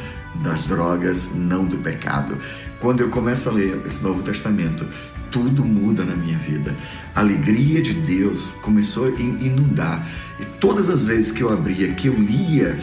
das 0.43 0.67
drogas, 0.67 1.33
não 1.35 1.65
do 1.65 1.79
pecado. 1.79 2.37
Quando 2.81 3.01
eu 3.01 3.09
começo 3.09 3.49
a 3.49 3.53
ler 3.53 3.81
esse 3.87 4.03
Novo 4.03 4.23
Testamento, 4.23 4.87
tudo 5.31 5.65
muda 5.65 6.05
na 6.05 6.15
minha 6.15 6.39
vida. 6.39 6.75
A 7.15 7.21
alegria 7.21 7.83
de 7.83 7.95
Deus 7.95 8.53
começou 8.63 9.07
a 9.07 9.11
inundar. 9.21 10.07
E 10.39 10.45
todas 10.61 10.89
as 10.89 11.05
vezes 11.05 11.33
que 11.33 11.43
eu 11.43 11.53
abria, 11.53 11.93
que 11.93 12.09
eu 12.09 12.15
lia 12.15 12.79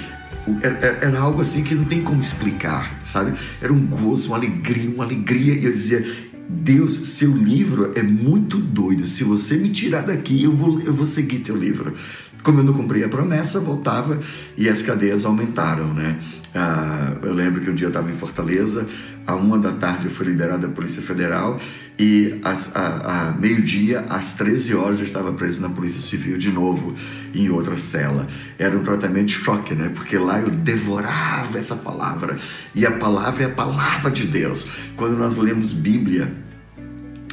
era, 0.61 0.77
era, 1.01 1.19
algo 1.19 1.41
assim 1.41 1.63
que 1.63 1.73
não 1.73 1.85
tem 1.85 2.03
como 2.03 2.19
explicar, 2.19 2.99
sabe? 3.03 3.33
Era 3.61 3.71
um 3.71 3.85
gozo, 3.85 4.29
uma 4.29 4.37
alegria, 4.37 4.89
uma 4.89 5.03
alegria. 5.03 5.53
E 5.53 5.65
eu 5.65 5.71
dizia: 5.71 6.05
Deus, 6.49 6.91
seu 6.91 7.35
livro 7.35 7.91
é 7.95 8.03
muito 8.03 8.57
doido. 8.57 9.07
Se 9.07 9.23
você 9.23 9.57
me 9.57 9.69
tirar 9.69 10.01
daqui, 10.01 10.43
eu 10.43 10.51
vou, 10.51 10.79
eu 10.81 10.93
vou 10.93 11.05
seguir 11.05 11.39
teu 11.39 11.55
livro. 11.55 11.93
Como 12.43 12.59
eu 12.59 12.63
não 12.63 12.73
cumpri 12.73 13.03
a 13.03 13.09
promessa, 13.09 13.59
voltava 13.59 14.19
e 14.57 14.67
as 14.67 14.81
cadeias 14.81 15.23
aumentaram, 15.23 15.93
né? 15.93 16.19
Ah, 16.55 17.15
eu 17.23 17.33
lembro 17.33 17.61
que 17.61 17.69
um 17.69 17.73
dia 17.73 17.87
eu 17.87 17.89
estava 17.89 18.11
em 18.11 18.15
Fortaleza, 18.15 18.87
a 19.25 19.35
uma 19.35 19.57
da 19.57 19.71
tarde 19.71 20.05
eu 20.05 20.11
fui 20.11 20.27
liberado 20.27 20.67
da 20.67 20.73
Polícia 20.73 21.01
Federal 21.01 21.59
e 21.97 22.39
às, 22.43 22.75
a, 22.75 23.29
a 23.29 23.31
meio-dia, 23.31 24.05
às 24.09 24.33
13 24.33 24.75
horas, 24.75 24.99
eu 24.99 25.05
estava 25.05 25.31
preso 25.33 25.61
na 25.61 25.69
Polícia 25.69 25.99
Civil 25.99 26.37
de 26.37 26.51
novo, 26.51 26.93
em 27.33 27.49
outra 27.49 27.77
cela. 27.77 28.27
Era 28.59 28.77
um 28.77 28.83
tratamento 28.83 29.27
de 29.27 29.33
choque, 29.33 29.73
né? 29.73 29.91
Porque 29.93 30.17
lá 30.17 30.39
eu 30.39 30.49
devorava 30.49 31.57
essa 31.57 31.75
palavra 31.75 32.37
e 32.75 32.85
a 32.85 32.91
palavra 32.91 33.43
é 33.43 33.45
a 33.47 33.49
palavra 33.49 34.11
de 34.11 34.27
Deus. 34.27 34.67
Quando 34.95 35.17
nós 35.17 35.37
lemos 35.37 35.73
Bíblia, 35.73 36.42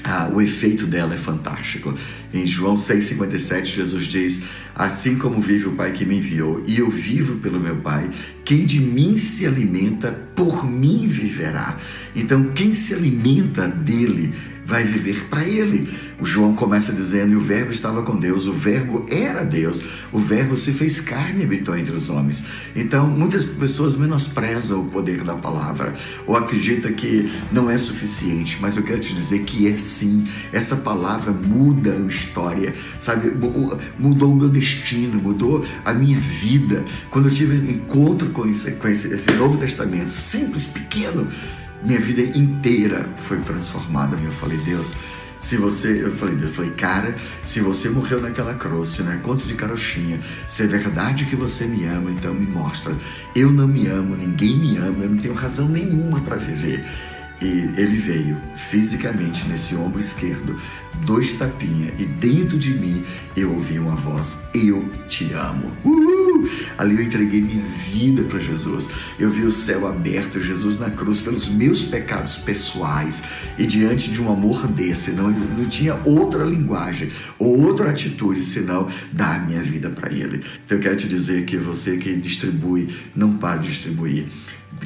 ah, 0.02 0.30
o 0.32 0.40
efeito 0.40 0.86
dela 0.86 1.14
é 1.14 1.18
fantástico. 1.18 1.94
Em 2.32 2.46
João 2.46 2.74
6,57, 2.74 3.66
Jesus 3.66 4.04
diz: 4.04 4.42
Assim 4.74 5.16
como 5.16 5.40
vive 5.40 5.68
o 5.68 5.72
Pai 5.72 5.92
que 5.92 6.06
me 6.06 6.16
enviou, 6.18 6.62
e 6.66 6.78
eu 6.78 6.90
vivo 6.90 7.38
pelo 7.38 7.60
meu 7.60 7.76
Pai, 7.76 8.10
quem 8.44 8.64
de 8.64 8.80
mim 8.80 9.16
se 9.16 9.46
alimenta, 9.46 10.10
por 10.34 10.64
mim 10.64 11.06
viverá. 11.06 11.76
Então, 12.16 12.52
quem 12.52 12.72
se 12.72 12.94
alimenta 12.94 13.68
dele 13.68 14.32
vai 14.70 14.84
viver 14.84 15.26
para 15.28 15.44
ele. 15.44 15.88
O 16.20 16.24
João 16.24 16.54
começa 16.54 16.92
dizendo: 16.92 17.32
e 17.32 17.36
o 17.36 17.40
Verbo 17.40 17.72
estava 17.72 18.02
com 18.02 18.16
Deus, 18.16 18.46
o 18.46 18.52
Verbo 18.52 19.04
era 19.08 19.42
Deus, 19.42 19.82
o 20.12 20.18
Verbo 20.18 20.56
se 20.56 20.72
fez 20.72 21.00
carne 21.00 21.40
e 21.40 21.44
habitou 21.44 21.76
entre 21.76 21.94
os 21.94 22.08
homens. 22.08 22.44
Então, 22.76 23.08
muitas 23.08 23.44
pessoas 23.44 23.96
menosprezam 23.96 24.82
o 24.82 24.86
poder 24.86 25.24
da 25.24 25.34
palavra 25.34 25.92
ou 26.26 26.36
acreditam 26.36 26.92
que 26.92 27.30
não 27.50 27.68
é 27.68 27.76
suficiente, 27.76 28.58
mas 28.60 28.76
eu 28.76 28.84
quero 28.84 29.00
te 29.00 29.12
dizer 29.12 29.40
que 29.40 29.66
é 29.66 29.76
sim. 29.78 30.24
Essa 30.52 30.76
palavra 30.76 31.32
muda 31.32 31.92
a 31.92 32.06
história, 32.06 32.72
sabe? 33.00 33.32
Mudou 33.98 34.32
o 34.32 34.36
meu 34.36 34.48
destino, 34.48 35.20
mudou 35.20 35.64
a 35.84 35.92
minha 35.92 36.20
vida. 36.20 36.84
Quando 37.10 37.28
eu 37.28 37.34
tive 37.34 37.72
encontro 37.72 38.28
com 38.30 38.46
esse, 38.46 38.70
com 38.72 38.86
esse, 38.86 39.12
esse 39.12 39.32
Novo 39.32 39.58
Testamento, 39.58 40.12
simples, 40.12 40.66
pequeno, 40.66 41.26
minha 41.82 42.00
vida 42.00 42.22
inteira 42.36 43.08
foi 43.16 43.38
transformada. 43.40 44.16
Eu 44.22 44.32
falei, 44.32 44.58
Deus, 44.58 44.94
se 45.38 45.56
você, 45.56 46.02
eu 46.04 46.12
falei, 46.12 46.34
Deus, 46.36 46.50
eu 46.50 46.54
falei, 46.54 46.70
cara, 46.72 47.16
se 47.42 47.60
você 47.60 47.88
morreu 47.88 48.20
naquela 48.20 48.54
cruz, 48.54 48.98
né, 48.98 49.18
conto 49.22 49.46
de 49.46 49.54
carochinha, 49.54 50.20
se 50.46 50.62
é 50.62 50.66
verdade 50.66 51.24
que 51.24 51.34
você 51.34 51.64
me 51.64 51.86
ama, 51.86 52.10
então 52.10 52.34
me 52.34 52.46
mostra. 52.46 52.94
Eu 53.34 53.50
não 53.50 53.66
me 53.66 53.86
amo, 53.86 54.14
ninguém 54.14 54.58
me 54.58 54.76
ama, 54.76 55.04
eu 55.04 55.10
não 55.10 55.18
tenho 55.18 55.34
razão 55.34 55.66
nenhuma 55.68 56.20
para 56.20 56.36
viver. 56.36 56.84
E 57.40 57.70
ele 57.80 57.96
veio 57.96 58.36
fisicamente 58.54 59.48
nesse 59.48 59.74
ombro 59.74 59.98
esquerdo, 59.98 60.56
dois 61.06 61.32
tapinhas, 61.32 61.92
e 61.98 62.04
dentro 62.04 62.58
de 62.58 62.74
mim 62.74 63.02
eu 63.34 63.54
ouvi 63.54 63.78
uma 63.78 63.94
voz: 63.94 64.36
Eu 64.52 64.86
te 65.08 65.32
amo. 65.32 65.72
Uhul! 65.82 66.46
Ali 66.76 66.96
eu 66.96 67.02
entreguei 67.02 67.40
minha 67.40 67.64
vida 67.64 68.22
para 68.24 68.38
Jesus. 68.38 68.90
Eu 69.18 69.30
vi 69.30 69.42
o 69.44 69.52
céu 69.52 69.86
aberto, 69.86 70.40
Jesus 70.40 70.78
na 70.78 70.90
cruz 70.90 71.20
pelos 71.20 71.48
meus 71.48 71.82
pecados 71.82 72.36
pessoais. 72.36 73.22
E 73.58 73.66
diante 73.66 74.10
de 74.10 74.20
um 74.20 74.30
amor 74.30 74.66
desse, 74.66 75.12
não, 75.12 75.30
não 75.30 75.64
tinha 75.64 75.94
outra 76.04 76.44
linguagem 76.44 77.08
ou 77.38 77.58
outra 77.60 77.90
atitude 77.90 78.44
senão 78.44 78.86
dar 79.12 79.46
minha 79.46 79.62
vida 79.62 79.88
para 79.88 80.12
Ele. 80.12 80.42
Então 80.64 80.76
eu 80.76 80.82
quero 80.82 80.96
te 80.96 81.08
dizer 81.08 81.44
que 81.44 81.56
você 81.56 81.96
que 81.96 82.14
distribui, 82.16 82.88
não 83.14 83.36
pare 83.36 83.60
de 83.60 83.68
distribuir 83.68 84.26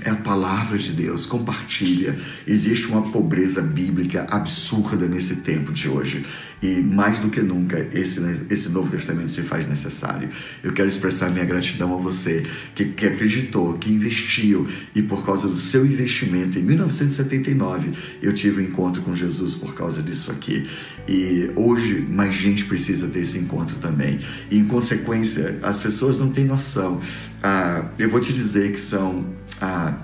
é 0.02 0.10
a 0.10 0.16
palavra 0.16 0.76
de 0.78 0.92
Deus, 0.92 1.26
compartilha. 1.26 2.16
Existe 2.46 2.86
uma 2.88 3.02
pobreza 3.02 3.62
bíblica 3.62 4.26
absurda 4.28 5.06
nesse 5.06 5.36
tempo 5.36 5.72
de 5.72 5.88
hoje. 5.88 6.24
E 6.62 6.80
mais 6.80 7.18
do 7.18 7.28
que 7.28 7.40
nunca, 7.42 7.78
esse, 7.92 8.20
esse 8.48 8.70
Novo 8.70 8.90
Testamento 8.90 9.30
se 9.30 9.42
faz 9.42 9.68
necessário. 9.68 10.28
Eu 10.62 10.72
quero 10.72 10.88
expressar 10.88 11.30
minha 11.30 11.44
gratidão 11.44 11.94
a 11.94 11.96
você 11.98 12.42
que, 12.74 12.86
que 12.86 13.06
acreditou, 13.06 13.74
que 13.74 13.92
investiu, 13.92 14.66
e 14.94 15.02
por 15.02 15.24
causa 15.24 15.46
do 15.46 15.58
seu 15.58 15.84
investimento, 15.84 16.58
em 16.58 16.62
1979, 16.62 17.92
eu 18.22 18.32
tive 18.32 18.62
um 18.62 18.64
encontro 18.64 19.02
com 19.02 19.14
Jesus 19.14 19.54
por 19.54 19.74
causa 19.74 20.02
disso 20.02 20.30
aqui. 20.30 20.66
E 21.06 21.50
hoje, 21.54 22.00
mais 22.00 22.34
gente 22.34 22.64
precisa 22.64 23.08
ter 23.08 23.20
esse 23.20 23.36
encontro 23.38 23.76
também. 23.76 24.18
E, 24.50 24.58
em 24.58 24.64
consequência, 24.64 25.58
as 25.62 25.80
pessoas 25.80 26.18
não 26.18 26.30
têm 26.30 26.46
noção. 26.46 27.00
Ah, 27.42 27.90
eu 27.98 28.08
vou 28.08 28.20
te 28.20 28.32
dizer 28.32 28.72
que 28.72 28.80
são 28.80 29.26
ah, 29.60 29.94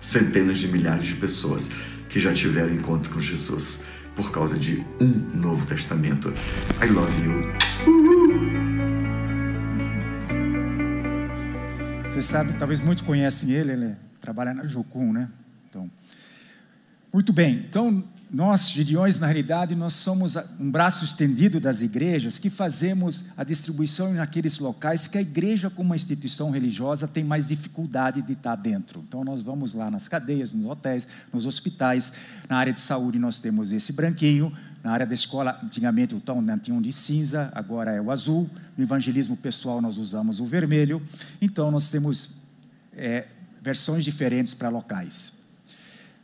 centenas 0.00 0.58
de 0.58 0.68
milhares 0.68 1.06
de 1.06 1.14
pessoas 1.14 1.70
que 2.08 2.18
já 2.18 2.32
tiveram 2.32 2.74
encontro 2.74 3.12
com 3.12 3.20
Jesus 3.20 3.82
por 4.14 4.30
causa 4.30 4.58
de 4.58 4.84
um 5.00 5.08
Novo 5.34 5.66
Testamento. 5.66 6.32
I 6.82 6.86
love 6.86 7.24
you. 7.24 7.52
Você 12.10 12.22
sabe, 12.22 12.54
talvez 12.58 12.80
muitos 12.80 13.04
conhecem 13.04 13.50
ele, 13.50 13.72
ele 13.72 13.96
trabalha 14.20 14.54
na 14.54 14.66
Jocum, 14.66 15.12
né? 15.12 15.28
Muito 17.16 17.32
bem. 17.32 17.64
Então, 17.66 18.04
nós, 18.30 18.70
Gideões, 18.70 19.18
na 19.18 19.26
realidade, 19.26 19.74
nós 19.74 19.94
somos 19.94 20.36
um 20.60 20.70
braço 20.70 21.02
estendido 21.02 21.58
das 21.58 21.80
igrejas 21.80 22.38
que 22.38 22.50
fazemos 22.50 23.24
a 23.34 23.42
distribuição 23.42 24.12
naqueles 24.12 24.58
locais 24.58 25.08
que 25.08 25.16
a 25.16 25.22
igreja, 25.22 25.70
como 25.70 25.88
uma 25.88 25.96
instituição 25.96 26.50
religiosa, 26.50 27.08
tem 27.08 27.24
mais 27.24 27.46
dificuldade 27.46 28.20
de 28.20 28.34
estar 28.34 28.54
dentro. 28.54 29.02
Então, 29.08 29.24
nós 29.24 29.40
vamos 29.40 29.72
lá 29.72 29.90
nas 29.90 30.06
cadeias, 30.08 30.52
nos 30.52 30.66
hotéis, 30.66 31.08
nos 31.32 31.46
hospitais. 31.46 32.12
Na 32.50 32.58
área 32.58 32.70
de 32.74 32.80
saúde, 32.80 33.18
nós 33.18 33.38
temos 33.38 33.72
esse 33.72 33.94
branquinho. 33.94 34.54
Na 34.84 34.92
área 34.92 35.06
da 35.06 35.14
escola, 35.14 35.58
antigamente 35.64 36.14
o 36.14 36.20
tom 36.20 36.42
né, 36.42 36.60
tinha 36.62 36.76
um 36.76 36.82
de 36.82 36.92
cinza, 36.92 37.50
agora 37.54 37.92
é 37.92 37.98
o 37.98 38.10
azul. 38.10 38.46
No 38.76 38.84
evangelismo 38.84 39.38
pessoal, 39.38 39.80
nós 39.80 39.96
usamos 39.96 40.38
o 40.38 40.44
vermelho. 40.44 41.00
Então, 41.40 41.70
nós 41.70 41.90
temos 41.90 42.28
é, 42.92 43.26
versões 43.62 44.04
diferentes 44.04 44.52
para 44.52 44.68
locais. 44.68 45.35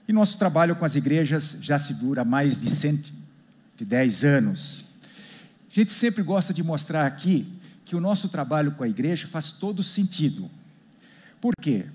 E 0.06 0.12
nosso 0.12 0.38
trabalho 0.38 0.76
com 0.76 0.84
as 0.84 0.96
igrejas 0.96 1.56
já 1.60 1.78
se 1.78 1.94
dura 1.94 2.24
mais 2.24 2.60
de 2.60 2.68
110 2.68 4.24
anos. 4.24 4.84
A 5.70 5.74
gente 5.74 5.92
sempre 5.92 6.22
gosta 6.22 6.52
de 6.52 6.62
mostrar 6.62 7.06
aqui 7.06 7.50
que 7.84 7.96
o 7.96 8.00
nosso 8.00 8.28
trabalho 8.28 8.72
com 8.72 8.84
a 8.84 8.88
igreja 8.88 9.26
faz 9.26 9.52
todo 9.52 9.82
sentido. 9.82 10.50
Por 11.40 11.54
quê? 11.60 11.86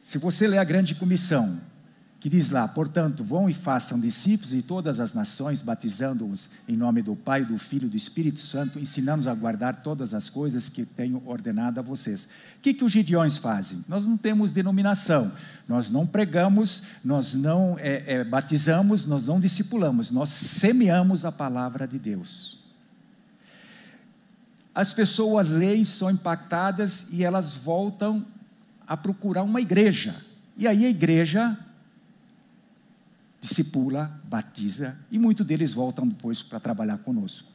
Se 0.00 0.18
você 0.18 0.46
ler 0.46 0.58
a 0.58 0.64
grande 0.64 0.94
comissão, 0.94 1.60
que 2.20 2.28
diz 2.28 2.50
lá, 2.50 2.66
portanto, 2.66 3.22
vão 3.22 3.48
e 3.48 3.54
façam 3.54 3.98
discípulos 4.00 4.50
de 4.50 4.60
todas 4.60 4.98
as 4.98 5.14
nações, 5.14 5.62
batizando-os 5.62 6.50
em 6.66 6.76
nome 6.76 7.00
do 7.00 7.14
Pai, 7.14 7.44
do 7.44 7.56
Filho 7.58 7.86
e 7.86 7.90
do 7.90 7.96
Espírito 7.96 8.40
Santo, 8.40 8.80
ensinando-os 8.80 9.28
a 9.28 9.34
guardar 9.34 9.82
todas 9.82 10.12
as 10.12 10.28
coisas 10.28 10.68
que 10.68 10.84
tenho 10.84 11.22
ordenado 11.24 11.78
a 11.78 11.82
vocês. 11.82 12.24
O 12.24 12.60
que, 12.60 12.74
que 12.74 12.84
os 12.84 12.90
gideões 12.90 13.36
fazem? 13.36 13.84
Nós 13.88 14.04
não 14.04 14.16
temos 14.16 14.52
denominação, 14.52 15.30
nós 15.68 15.92
não 15.92 16.04
pregamos, 16.04 16.82
nós 17.04 17.34
não 17.34 17.76
é, 17.78 18.14
é, 18.14 18.24
batizamos, 18.24 19.06
nós 19.06 19.28
não 19.28 19.38
discipulamos, 19.38 20.10
nós 20.10 20.30
semeamos 20.30 21.24
a 21.24 21.30
palavra 21.30 21.86
de 21.86 22.00
Deus. 22.00 22.58
As 24.74 24.92
pessoas 24.92 25.48
leem, 25.48 25.84
são 25.84 26.10
impactadas 26.10 27.06
e 27.12 27.24
elas 27.24 27.54
voltam 27.54 28.26
a 28.88 28.96
procurar 28.96 29.44
uma 29.44 29.60
igreja. 29.60 30.16
E 30.56 30.66
aí 30.66 30.84
a 30.84 30.88
igreja 30.88 31.56
discipula, 33.48 34.20
batiza, 34.24 34.96
e 35.10 35.18
muitos 35.18 35.46
deles 35.46 35.72
voltam 35.72 36.06
depois 36.06 36.42
para 36.42 36.60
trabalhar 36.60 36.98
conosco. 36.98 37.48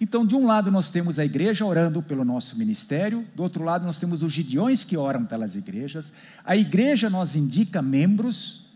Então, 0.00 0.26
de 0.26 0.34
um 0.34 0.46
lado, 0.46 0.70
nós 0.70 0.90
temos 0.90 1.18
a 1.18 1.24
igreja 1.24 1.64
orando 1.64 2.02
pelo 2.02 2.24
nosso 2.24 2.56
ministério, 2.56 3.26
do 3.34 3.42
outro 3.42 3.64
lado, 3.64 3.84
nós 3.84 3.98
temos 3.98 4.22
os 4.22 4.32
gideões 4.32 4.84
que 4.84 4.96
oram 4.96 5.24
pelas 5.24 5.54
igrejas. 5.54 6.12
A 6.44 6.56
igreja 6.56 7.08
nos 7.08 7.34
indica 7.34 7.80
membros 7.80 8.66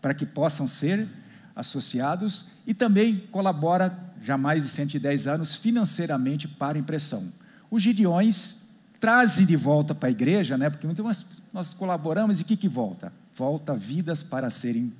para 0.00 0.14
que 0.14 0.24
possam 0.24 0.66
ser 0.68 1.08
associados 1.56 2.46
e 2.66 2.74
também 2.74 3.24
colabora, 3.30 3.96
já 4.22 4.36
mais 4.36 4.62
de 4.62 4.68
110 4.70 5.26
anos, 5.26 5.54
financeiramente 5.54 6.48
para 6.48 6.78
impressão. 6.78 7.32
Os 7.70 7.82
gideões 7.82 8.62
trazem 9.00 9.44
de 9.44 9.56
volta 9.56 9.94
para 9.94 10.08
a 10.08 10.12
igreja, 10.12 10.56
né, 10.56 10.70
porque 10.70 10.86
muitas 10.86 11.26
nós 11.52 11.74
colaboramos 11.74 12.40
e 12.40 12.42
o 12.42 12.46
que, 12.46 12.56
que 12.56 12.68
volta? 12.68 13.12
Volta 13.36 13.74
vidas 13.74 14.22
para 14.22 14.48
serem 14.48 14.92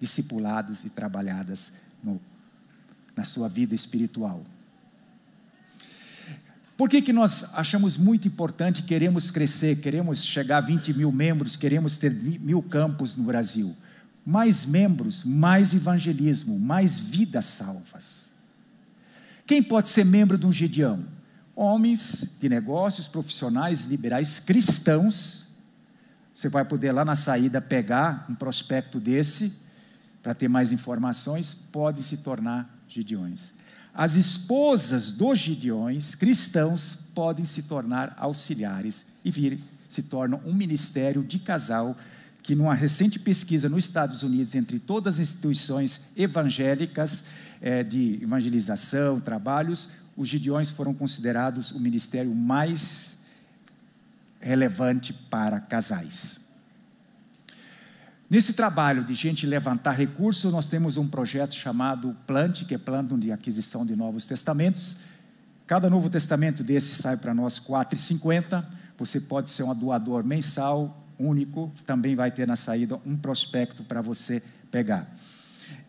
discipuladas 0.00 0.84
e 0.84 0.90
trabalhadas 0.90 1.72
no, 2.02 2.20
na 3.16 3.24
sua 3.24 3.48
vida 3.48 3.74
espiritual. 3.74 4.44
Por 6.76 6.90
que, 6.90 7.00
que 7.00 7.12
nós 7.12 7.44
achamos 7.54 7.96
muito 7.96 8.28
importante, 8.28 8.82
queremos 8.82 9.30
crescer, 9.30 9.80
queremos 9.80 10.22
chegar 10.22 10.58
a 10.58 10.60
20 10.60 10.92
mil 10.92 11.10
membros, 11.10 11.56
queremos 11.56 11.96
ter 11.96 12.12
mil 12.12 12.62
campos 12.62 13.16
no 13.16 13.24
Brasil? 13.24 13.74
Mais 14.24 14.66
membros, 14.66 15.24
mais 15.24 15.72
evangelismo, 15.72 16.58
mais 16.58 17.00
vidas 17.00 17.46
salvas. 17.46 18.30
Quem 19.46 19.62
pode 19.62 19.88
ser 19.88 20.04
membro 20.04 20.36
de 20.36 20.44
um 20.44 20.52
Gideão? 20.52 21.04
Homens 21.54 22.28
de 22.38 22.48
negócios, 22.48 23.08
profissionais, 23.08 23.86
liberais, 23.86 24.38
cristãos. 24.38 25.46
Você 26.34 26.50
vai 26.50 26.64
poder 26.66 26.92
lá 26.92 27.06
na 27.06 27.14
saída 27.14 27.62
pegar 27.62 28.26
um 28.28 28.34
prospecto 28.34 29.00
desse 29.00 29.50
para 30.26 30.34
ter 30.34 30.48
mais 30.48 30.72
informações, 30.72 31.56
pode 31.70 32.02
se 32.02 32.16
tornar 32.16 32.82
gideões. 32.88 33.52
As 33.94 34.16
esposas 34.16 35.12
dos 35.12 35.38
gideões, 35.38 36.16
cristãos, 36.16 36.98
podem 37.14 37.44
se 37.44 37.62
tornar 37.62 38.12
auxiliares 38.18 39.06
e 39.24 39.30
vir, 39.30 39.60
se 39.88 40.02
tornam 40.02 40.40
um 40.44 40.52
ministério 40.52 41.22
de 41.22 41.38
casal 41.38 41.96
que 42.42 42.56
numa 42.56 42.74
recente 42.74 43.20
pesquisa 43.20 43.68
nos 43.68 43.84
Estados 43.84 44.24
Unidos 44.24 44.56
entre 44.56 44.80
todas 44.80 45.14
as 45.14 45.20
instituições 45.20 46.00
evangélicas 46.16 47.22
é, 47.62 47.84
de 47.84 48.18
evangelização, 48.20 49.20
trabalhos, 49.20 49.90
os 50.16 50.26
gideões 50.26 50.70
foram 50.70 50.92
considerados 50.92 51.70
o 51.70 51.78
ministério 51.78 52.34
mais 52.34 53.18
relevante 54.40 55.12
para 55.12 55.60
casais. 55.60 56.45
Nesse 58.28 58.54
trabalho 58.54 59.04
de 59.04 59.14
gente 59.14 59.46
levantar 59.46 59.92
recursos, 59.92 60.52
nós 60.52 60.66
temos 60.66 60.96
um 60.96 61.06
projeto 61.06 61.54
chamado 61.54 62.16
Plante, 62.26 62.64
que 62.64 62.74
é 62.74 62.78
plano 62.78 63.16
de 63.16 63.30
aquisição 63.30 63.86
de 63.86 63.94
novos 63.94 64.24
testamentos. 64.26 64.96
Cada 65.64 65.88
novo 65.88 66.10
testamento 66.10 66.64
desse 66.64 66.96
sai 66.96 67.16
para 67.16 67.32
nós 67.32 67.58
R$ 67.58 67.66
4,50. 67.66 68.64
Você 68.98 69.20
pode 69.20 69.50
ser 69.50 69.62
um 69.62 69.72
doador 69.72 70.24
mensal, 70.24 71.06
único, 71.18 71.72
também 71.86 72.16
vai 72.16 72.32
ter 72.32 72.48
na 72.48 72.56
saída 72.56 73.00
um 73.06 73.16
prospecto 73.16 73.84
para 73.84 74.02
você 74.02 74.42
pegar. 74.72 75.08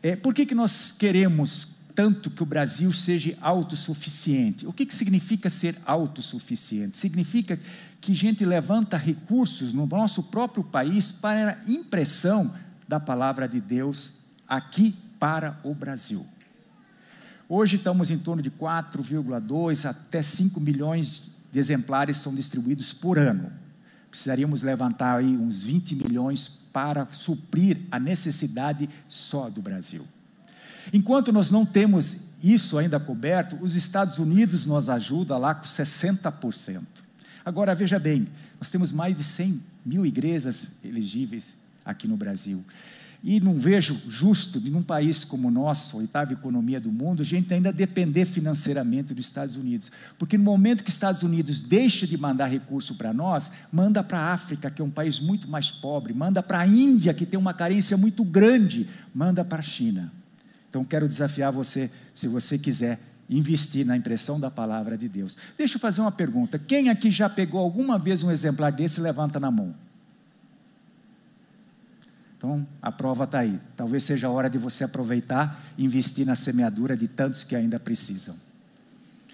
É, 0.04 0.16
por 0.16 0.34
que, 0.34 0.46
que 0.46 0.56
nós 0.56 0.92
queremos 0.92 1.77
tanto 1.98 2.30
que 2.30 2.44
o 2.44 2.46
Brasil 2.46 2.94
seja 2.94 3.36
autossuficiente. 3.42 4.68
O 4.68 4.72
que, 4.72 4.86
que 4.86 4.94
significa 4.94 5.50
ser 5.50 5.76
autossuficiente? 5.84 6.96
Significa 6.96 7.60
que 8.00 8.12
a 8.12 8.16
gente 8.16 8.46
levanta 8.46 8.96
recursos 8.96 9.74
no 9.74 9.88
nosso 9.88 10.22
próprio 10.22 10.64
país 10.64 11.12
para 11.12 11.54
a 11.54 11.72
impressão 11.72 12.54
da 12.88 13.00
palavra 13.00 13.48
de 13.48 13.60
Deus 13.60 14.14
aqui 14.48 14.96
para 15.18 15.60
o 15.64 15.74
Brasil. 15.74 16.24
Hoje 17.50 17.78
estamos 17.78 18.12
em 18.12 18.20
torno 18.20 18.44
de 18.44 18.52
4,2 18.52 19.90
até 19.90 20.22
5 20.22 20.60
milhões 20.60 21.32
de 21.52 21.58
exemplares 21.58 22.18
são 22.18 22.36
distribuídos 22.36 22.94
por 22.94 23.18
ano. 23.18 23.52
Precisaríamos 24.12 24.62
levantar 24.62 25.18
aí 25.18 25.36
uns 25.36 25.64
20 25.64 25.96
milhões 25.96 26.48
para 26.72 27.08
suprir 27.08 27.80
a 27.90 28.00
necessidade 28.00 28.88
só 29.08 29.50
do 29.50 29.64
Brasil. 29.64 30.06
Enquanto 30.94 31.32
nós 31.32 31.52
não 31.52 31.66
temos 31.66 32.18
isso 32.44 32.78
ainda 32.78 33.00
coberto, 33.00 33.58
os 33.62 33.76
Estados 33.76 34.18
Unidos 34.18 34.66
nos 34.66 34.90
ajuda 34.90 35.38
lá 35.38 35.56
com 35.56 35.66
60%. 35.66 36.84
Agora, 37.44 37.74
veja 37.74 37.98
bem, 37.98 38.28
nós 38.60 38.70
temos 38.70 38.92
mais 38.92 39.18
de 39.18 39.24
100 39.24 39.62
mil 39.86 40.06
igrejas 40.06 40.70
elegíveis 40.84 41.56
aqui 41.86 42.08
no 42.08 42.18
Brasil. 42.18 42.64
E 43.24 43.40
não 43.40 43.56
vejo 43.56 44.00
justo, 44.08 44.60
num 44.60 44.84
país 44.84 45.24
como 45.24 45.48
o 45.48 45.52
nosso, 45.52 45.98
oitava 45.98 46.34
economia 46.34 46.80
do 46.80 46.92
mundo, 46.92 47.22
a 47.22 47.26
gente 47.26 47.52
ainda 47.52 47.74
depender 47.74 48.26
financeiramente 48.26 49.14
dos 49.14 49.26
Estados 49.26 49.56
Unidos. 49.56 49.92
Porque 50.20 50.38
no 50.38 50.44
momento 50.44 50.84
que 50.84 50.90
os 50.90 50.96
Estados 50.96 51.24
Unidos 51.24 51.60
deixa 51.60 52.06
de 52.06 52.16
mandar 52.16 52.46
recurso 52.46 52.94
para 52.96 53.12
nós, 53.14 53.52
manda 53.72 54.04
para 54.04 54.20
a 54.20 54.34
África, 54.34 54.70
que 54.70 54.82
é 54.82 54.86
um 54.86 54.92
país 54.92 55.20
muito 55.20 55.50
mais 55.50 55.72
pobre, 55.72 56.14
manda 56.14 56.44
para 56.44 56.60
a 56.60 56.68
Índia, 56.68 57.14
que 57.14 57.26
tem 57.26 57.40
uma 57.40 57.54
carência 57.54 57.98
muito 57.98 58.24
grande, 58.24 58.88
manda 59.14 59.44
para 59.44 59.60
a 59.60 59.64
China. 59.64 60.12
Então 60.78 60.86
quero 60.86 61.08
desafiar 61.08 61.52
você, 61.52 61.90
se 62.14 62.28
você 62.28 62.56
quiser 62.56 63.00
investir 63.28 63.84
na 63.84 63.98
impressão 63.98 64.40
da 64.40 64.52
palavra 64.52 64.96
de 64.96 65.10
Deus. 65.10 65.36
Deixa 65.58 65.78
eu 65.78 65.80
fazer 65.80 66.02
uma 66.02 66.12
pergunta. 66.12 66.60
Quem 66.60 66.90
aqui 66.90 67.10
já 67.10 67.28
pegou 67.28 67.60
alguma 67.60 67.98
vez 67.98 68.22
um 68.22 68.30
exemplar 68.30 68.72
desse, 68.72 69.02
levanta 69.02 69.40
na 69.40 69.50
mão. 69.50 69.74
Então, 72.38 72.66
a 72.80 72.92
prova 72.92 73.24
está 73.24 73.40
aí. 73.40 73.60
Talvez 73.76 74.04
seja 74.04 74.28
a 74.28 74.30
hora 74.30 74.48
de 74.48 74.60
você 74.60 74.84
aproveitar 74.84 75.66
e 75.80 75.84
investir 75.84 76.28
na 76.28 76.36
semeadura 76.36 76.96
de 76.96 77.08
tantos 77.08 77.44
que 77.44 77.56
ainda 77.56 77.80
precisam. 77.80 78.36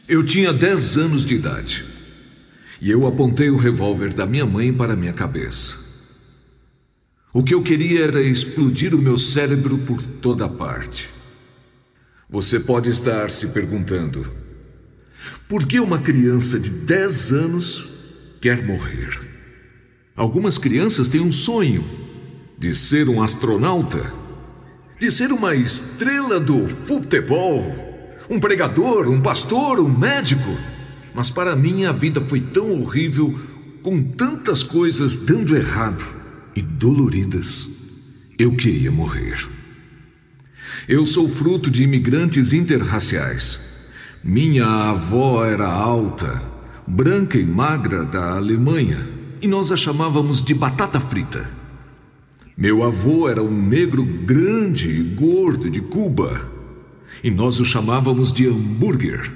Eu 0.08 0.24
tinha 0.24 0.54
10 0.54 0.96
anos 0.98 1.26
de 1.26 1.36
idade 1.36 1.84
e 2.80 2.90
eu 2.90 3.06
apontei 3.06 3.50
o 3.50 3.58
revólver 3.58 4.14
da 4.14 4.26
minha 4.26 4.46
mãe 4.46 4.74
para 4.74 4.96
minha 4.96 5.12
cabeça. 5.12 5.76
O 7.34 7.44
que 7.44 7.54
eu 7.54 7.62
queria 7.62 8.06
era 8.06 8.22
explodir 8.22 8.96
o 8.96 9.02
meu 9.02 9.20
cérebro 9.20 9.78
por 9.80 10.02
toda 10.02 10.48
parte. 10.48 11.13
Você 12.34 12.60
pode 12.60 12.90
estar 12.90 13.30
se 13.30 13.50
perguntando: 13.50 14.26
por 15.48 15.68
que 15.68 15.80
uma 15.80 16.00
criança 16.00 16.60
de 16.60 16.68
10 16.68 17.32
anos 17.32 17.86
quer 18.42 18.66
morrer? 18.66 19.20
Algumas 20.16 20.58
crianças 20.58 21.08
têm 21.08 21.22
um 21.22 21.32
sonho 21.32 21.86
de 22.58 22.76
ser 22.76 23.08
um 23.08 23.22
astronauta, 23.22 24.12
de 25.00 25.12
ser 25.12 25.32
uma 25.32 25.54
estrela 25.54 26.40
do 26.40 26.68
futebol, 26.68 27.72
um 28.28 28.40
pregador, 28.40 29.08
um 29.08 29.22
pastor, 29.22 29.80
um 29.80 29.88
médico. 29.88 30.58
Mas 31.14 31.30
para 31.30 31.56
mim 31.56 31.86
a 31.86 31.92
vida 31.92 32.20
foi 32.20 32.42
tão 32.42 32.82
horrível, 32.82 33.40
com 33.84 34.04
tantas 34.04 34.64
coisas 34.64 35.18
dando 35.18 35.56
errado, 35.56 36.04
e 36.56 36.64
doloridas, 36.64 37.68
eu 38.40 38.56
queria 38.56 38.92
morrer. 38.92 39.63
Eu 40.88 41.06
sou 41.06 41.30
fruto 41.30 41.72
de 41.72 41.84
imigrantes 41.84 42.52
interraciais. 42.52 43.58
Minha 44.22 44.66
avó 44.66 45.46
era 45.46 45.66
alta, 45.66 46.42
branca 46.86 47.38
e 47.38 47.46
magra 47.46 48.04
da 48.04 48.34
Alemanha, 48.34 49.08
e 49.42 49.48
nós 49.48 49.72
a 49.72 49.78
chamávamos 49.78 50.44
de 50.44 50.54
batata 50.54 51.00
frita. 51.00 51.50
Meu 52.58 52.84
avô 52.84 53.30
era 53.30 53.42
um 53.42 53.66
negro 53.66 54.04
grande 54.04 54.92
e 54.92 55.04
gordo 55.04 55.70
de 55.70 55.80
Cuba, 55.80 56.52
e 57.24 57.32
nós 57.32 57.62
o 57.62 57.66
chamávamos 57.66 58.34
de 58.34 58.46
hambúrguer. 58.46 59.32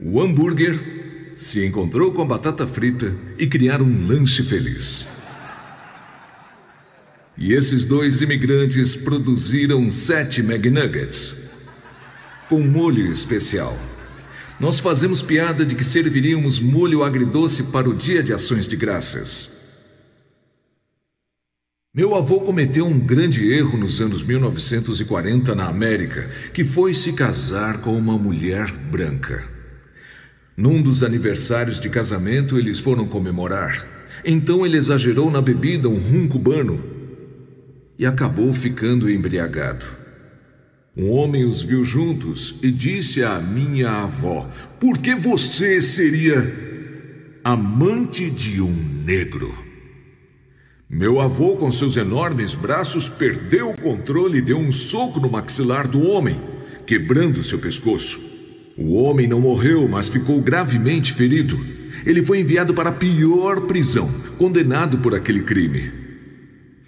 O 0.00 0.20
hambúrguer 0.20 1.34
se 1.36 1.64
encontrou 1.64 2.10
com 2.10 2.22
a 2.22 2.26
batata 2.26 2.66
frita 2.66 3.14
e 3.38 3.46
criaram 3.46 3.86
um 3.86 4.06
lanche 4.06 4.42
feliz. 4.42 5.06
E 7.36 7.54
esses 7.54 7.84
dois 7.84 8.20
imigrantes 8.20 8.94
produziram 8.94 9.90
sete 9.90 10.40
McNuggets 10.40 11.42
com 12.52 12.62
molho 12.62 13.10
especial. 13.10 13.74
Nós 14.60 14.78
fazemos 14.78 15.22
piada 15.22 15.64
de 15.64 15.74
que 15.74 15.82
serviríamos 15.82 16.60
molho 16.60 17.02
agridoce 17.02 17.64
para 17.64 17.88
o 17.88 17.94
Dia 17.94 18.22
de 18.22 18.34
Ações 18.34 18.68
de 18.68 18.76
Graças. 18.76 19.62
Meu 21.94 22.14
avô 22.14 22.40
cometeu 22.40 22.86
um 22.86 22.98
grande 22.98 23.50
erro 23.50 23.78
nos 23.78 24.02
anos 24.02 24.22
1940 24.22 25.54
na 25.54 25.66
América, 25.66 26.30
que 26.52 26.62
foi 26.62 26.92
se 26.92 27.14
casar 27.14 27.78
com 27.78 27.96
uma 27.96 28.18
mulher 28.18 28.70
branca. 28.70 29.44
Num 30.54 30.82
dos 30.82 31.02
aniversários 31.02 31.80
de 31.80 31.88
casamento, 31.88 32.58
eles 32.58 32.78
foram 32.78 33.06
comemorar. 33.06 33.86
Então 34.22 34.66
ele 34.66 34.76
exagerou 34.76 35.30
na 35.30 35.40
bebida 35.40 35.88
um 35.88 35.98
rum 35.98 36.28
cubano 36.28 36.91
e 38.02 38.06
acabou 38.06 38.52
ficando 38.52 39.08
embriagado. 39.08 39.86
Um 40.96 41.08
homem 41.10 41.44
os 41.44 41.62
viu 41.62 41.84
juntos 41.84 42.56
e 42.60 42.68
disse 42.68 43.22
à 43.22 43.38
minha 43.38 43.90
avó: 43.90 44.50
Por 44.80 44.98
que 44.98 45.14
você 45.14 45.80
seria 45.80 46.52
amante 47.44 48.28
de 48.28 48.60
um 48.60 48.74
negro? 49.04 49.54
Meu 50.90 51.20
avô, 51.20 51.56
com 51.56 51.70
seus 51.70 51.96
enormes 51.96 52.56
braços, 52.56 53.08
perdeu 53.08 53.70
o 53.70 53.80
controle 53.80 54.38
e 54.38 54.42
deu 54.42 54.58
um 54.58 54.72
soco 54.72 55.20
no 55.20 55.30
maxilar 55.30 55.86
do 55.86 56.02
homem, 56.02 56.42
quebrando 56.84 57.44
seu 57.44 57.60
pescoço. 57.60 58.18
O 58.76 58.94
homem 58.94 59.28
não 59.28 59.40
morreu, 59.40 59.86
mas 59.86 60.08
ficou 60.08 60.40
gravemente 60.42 61.14
ferido. 61.14 61.64
Ele 62.04 62.20
foi 62.20 62.40
enviado 62.40 62.74
para 62.74 62.88
a 62.88 62.92
pior 62.92 63.60
prisão, 63.60 64.10
condenado 64.36 64.98
por 64.98 65.14
aquele 65.14 65.42
crime. 65.42 66.01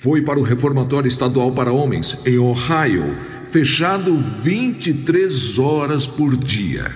Foi 0.05 0.21
para 0.21 0.39
o 0.39 0.43
reformatório 0.43 1.09
estadual 1.09 1.51
para 1.53 1.73
homens, 1.73 2.15
em 2.27 2.37
Ohio, 2.37 3.17
fechado 3.51 4.15
23 4.43 5.59
horas 5.59 6.07
por 6.07 6.37
dia. 6.37 6.95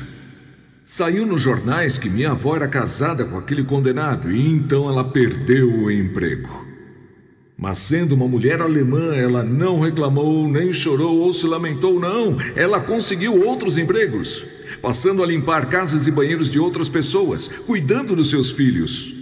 Saiu 0.84 1.24
nos 1.24 1.40
jornais 1.40 1.96
que 1.96 2.10
minha 2.10 2.32
avó 2.32 2.54
era 2.54 2.68
casada 2.68 3.24
com 3.24 3.38
aquele 3.38 3.64
condenado 3.64 4.30
e 4.30 4.46
então 4.46 4.90
ela 4.90 5.02
perdeu 5.02 5.72
o 5.72 5.90
emprego. 5.90 6.66
Mas 7.56 7.78
sendo 7.78 8.14
uma 8.14 8.28
mulher 8.28 8.60
alemã, 8.60 9.14
ela 9.14 9.42
não 9.42 9.80
reclamou, 9.80 10.46
nem 10.46 10.70
chorou 10.70 11.20
ou 11.20 11.32
se 11.32 11.46
lamentou, 11.46 11.98
não. 11.98 12.36
Ela 12.54 12.78
conseguiu 12.78 13.42
outros 13.42 13.78
empregos, 13.78 14.44
passando 14.82 15.22
a 15.22 15.26
limpar 15.26 15.70
casas 15.70 16.06
e 16.06 16.10
banheiros 16.10 16.50
de 16.50 16.58
outras 16.58 16.90
pessoas, 16.90 17.48
cuidando 17.48 18.14
dos 18.14 18.28
seus 18.28 18.50
filhos. 18.50 19.17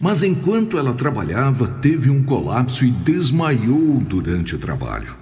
Mas 0.00 0.22
enquanto 0.22 0.78
ela 0.78 0.94
trabalhava, 0.94 1.68
teve 1.68 2.08
um 2.08 2.24
colapso 2.24 2.86
e 2.86 2.90
desmaiou 2.90 4.00
durante 4.00 4.54
o 4.54 4.58
trabalho. 4.58 5.14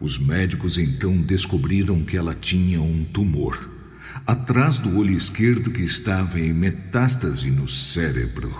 Os 0.00 0.18
médicos 0.18 0.76
então 0.76 1.16
descobriram 1.16 2.02
que 2.02 2.16
ela 2.16 2.34
tinha 2.34 2.82
um 2.82 3.04
tumor 3.04 3.78
atrás 4.26 4.78
do 4.78 4.98
olho 4.98 5.16
esquerdo 5.16 5.70
que 5.70 5.82
estava 5.82 6.40
em 6.40 6.52
metástase 6.52 7.50
no 7.50 7.68
cérebro. 7.68 8.54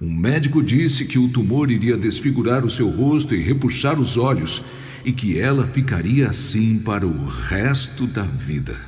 Um 0.00 0.12
médico 0.12 0.62
disse 0.62 1.04
que 1.04 1.18
o 1.18 1.28
tumor 1.28 1.70
iria 1.70 1.96
desfigurar 1.96 2.64
o 2.64 2.70
seu 2.70 2.88
rosto 2.88 3.34
e 3.34 3.42
repuxar 3.42 3.98
os 4.00 4.16
olhos, 4.16 4.64
e 5.04 5.12
que 5.12 5.38
ela 5.38 5.66
ficaria 5.66 6.28
assim 6.28 6.80
para 6.80 7.06
o 7.06 7.26
resto 7.26 8.06
da 8.06 8.22
vida. 8.22 8.78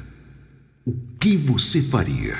O 0.84 0.92
que 1.18 1.36
você 1.36 1.80
faria? 1.80 2.36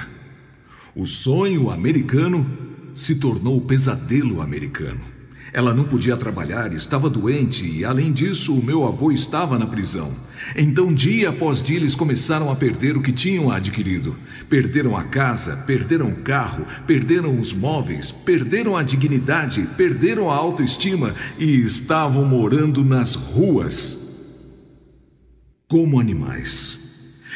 O 0.94 1.07
sonho 1.07 1.70
americano 1.70 2.69
se 2.94 3.16
tornou 3.16 3.57
o 3.57 3.61
pesadelo 3.61 4.40
americano. 4.40 5.00
Ela 5.53 5.74
não 5.74 5.85
podia 5.85 6.16
trabalhar, 6.16 6.72
estava 6.72 7.11
doente 7.11 7.64
e, 7.66 7.85
além 7.85 8.12
disso, 8.12 8.55
o 8.55 8.64
meu 8.64 8.87
avô 8.87 9.11
estava 9.11 9.59
na 9.59 9.66
prisão. 9.66 10.14
Então, 10.57 10.94
dia 10.94 11.31
após 11.31 11.61
dia, 11.61 11.76
eles 11.76 11.94
começaram 11.94 12.50
a 12.50 12.57
perder 12.57 12.96
o 12.96 13.03
que 13.03 13.12
tinham 13.12 13.50
adquirido. 13.50 14.16
Perderam 14.48 14.96
a 14.96 15.03
casa, 15.05 15.57
perderam 15.66 16.09
o 16.09 16.16
carro, 16.16 16.64
perderam 16.87 17.38
os 17.38 17.53
móveis, 17.53 18.12
perderam 18.12 18.76
a 18.76 18.83
dignidade, 18.83 19.68
perderam 19.76 20.31
a 20.31 20.37
autoestima 20.37 21.14
e 21.38 21.61
estavam 21.61 22.24
morando 22.24 22.85
nas 22.85 23.14
ruas 23.14 24.00
como 25.66 26.00
animais. 26.00 26.79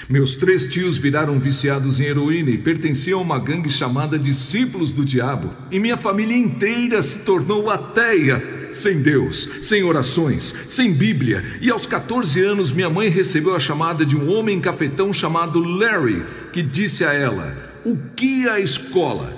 Meus 0.08 0.34
três 0.34 0.66
tios 0.66 0.98
viraram 0.98 1.38
viciados 1.40 1.98
em 1.98 2.04
heroína 2.04 2.50
e 2.50 2.58
pertenciam 2.58 3.20
a 3.20 3.22
uma 3.22 3.38
gangue 3.38 3.70
chamada 3.70 4.18
Discípulos 4.18 4.92
do 4.92 5.02
Diabo. 5.02 5.50
E 5.70 5.80
minha 5.80 5.96
família 5.96 6.36
inteira 6.36 7.02
se 7.02 7.20
tornou 7.20 7.70
ateia, 7.70 8.68
sem 8.70 9.00
Deus, 9.00 9.48
sem 9.62 9.82
orações, 9.82 10.54
sem 10.68 10.92
Bíblia. 10.92 11.42
E 11.58 11.70
aos 11.70 11.86
14 11.86 12.38
anos, 12.42 12.70
minha 12.70 12.90
mãe 12.90 13.08
recebeu 13.08 13.56
a 13.56 13.60
chamada 13.60 14.04
de 14.04 14.14
um 14.14 14.30
homem 14.30 14.60
cafetão 14.60 15.10
chamado 15.10 15.60
Larry, 15.60 16.22
que 16.52 16.62
disse 16.62 17.02
a 17.02 17.14
ela: 17.14 17.56
O 17.82 17.96
que 18.14 18.46
a 18.46 18.60
escola 18.60 19.34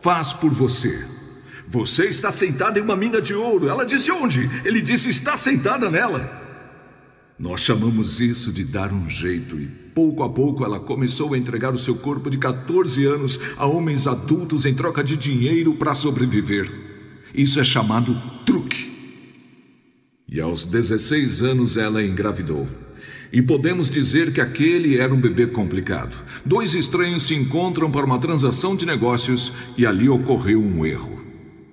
faz 0.00 0.32
por 0.32 0.50
você? 0.50 0.98
Você 1.68 2.06
está 2.06 2.32
sentada 2.32 2.78
em 2.80 2.82
uma 2.82 2.96
mina 2.96 3.20
de 3.20 3.34
ouro. 3.34 3.68
Ela 3.68 3.86
disse 3.86 4.10
onde? 4.10 4.50
Ele 4.64 4.80
disse: 4.80 5.10
Está 5.10 5.36
sentada 5.36 5.88
nela. 5.88 6.47
Nós 7.38 7.60
chamamos 7.60 8.20
isso 8.20 8.50
de 8.52 8.64
dar 8.64 8.92
um 8.92 9.08
jeito, 9.08 9.60
e 9.60 9.66
pouco 9.94 10.24
a 10.24 10.28
pouco 10.28 10.64
ela 10.64 10.80
começou 10.80 11.34
a 11.34 11.38
entregar 11.38 11.72
o 11.72 11.78
seu 11.78 11.94
corpo 11.94 12.28
de 12.28 12.36
14 12.36 13.04
anos 13.04 13.38
a 13.56 13.64
homens 13.64 14.08
adultos 14.08 14.64
em 14.64 14.74
troca 14.74 15.04
de 15.04 15.16
dinheiro 15.16 15.74
para 15.74 15.94
sobreviver. 15.94 16.68
Isso 17.32 17.60
é 17.60 17.64
chamado 17.64 18.20
truque. 18.44 18.92
E 20.28 20.40
aos 20.40 20.64
16 20.64 21.42
anos 21.42 21.76
ela 21.76 22.02
engravidou. 22.02 22.66
E 23.32 23.40
podemos 23.40 23.88
dizer 23.88 24.32
que 24.32 24.40
aquele 24.40 24.98
era 24.98 25.14
um 25.14 25.20
bebê 25.20 25.46
complicado. 25.46 26.16
Dois 26.44 26.74
estranhos 26.74 27.22
se 27.22 27.36
encontram 27.36 27.88
para 27.88 28.04
uma 28.04 28.18
transação 28.18 28.74
de 28.74 28.84
negócios 28.84 29.52
e 29.76 29.86
ali 29.86 30.08
ocorreu 30.08 30.60
um 30.60 30.84
erro. 30.84 31.27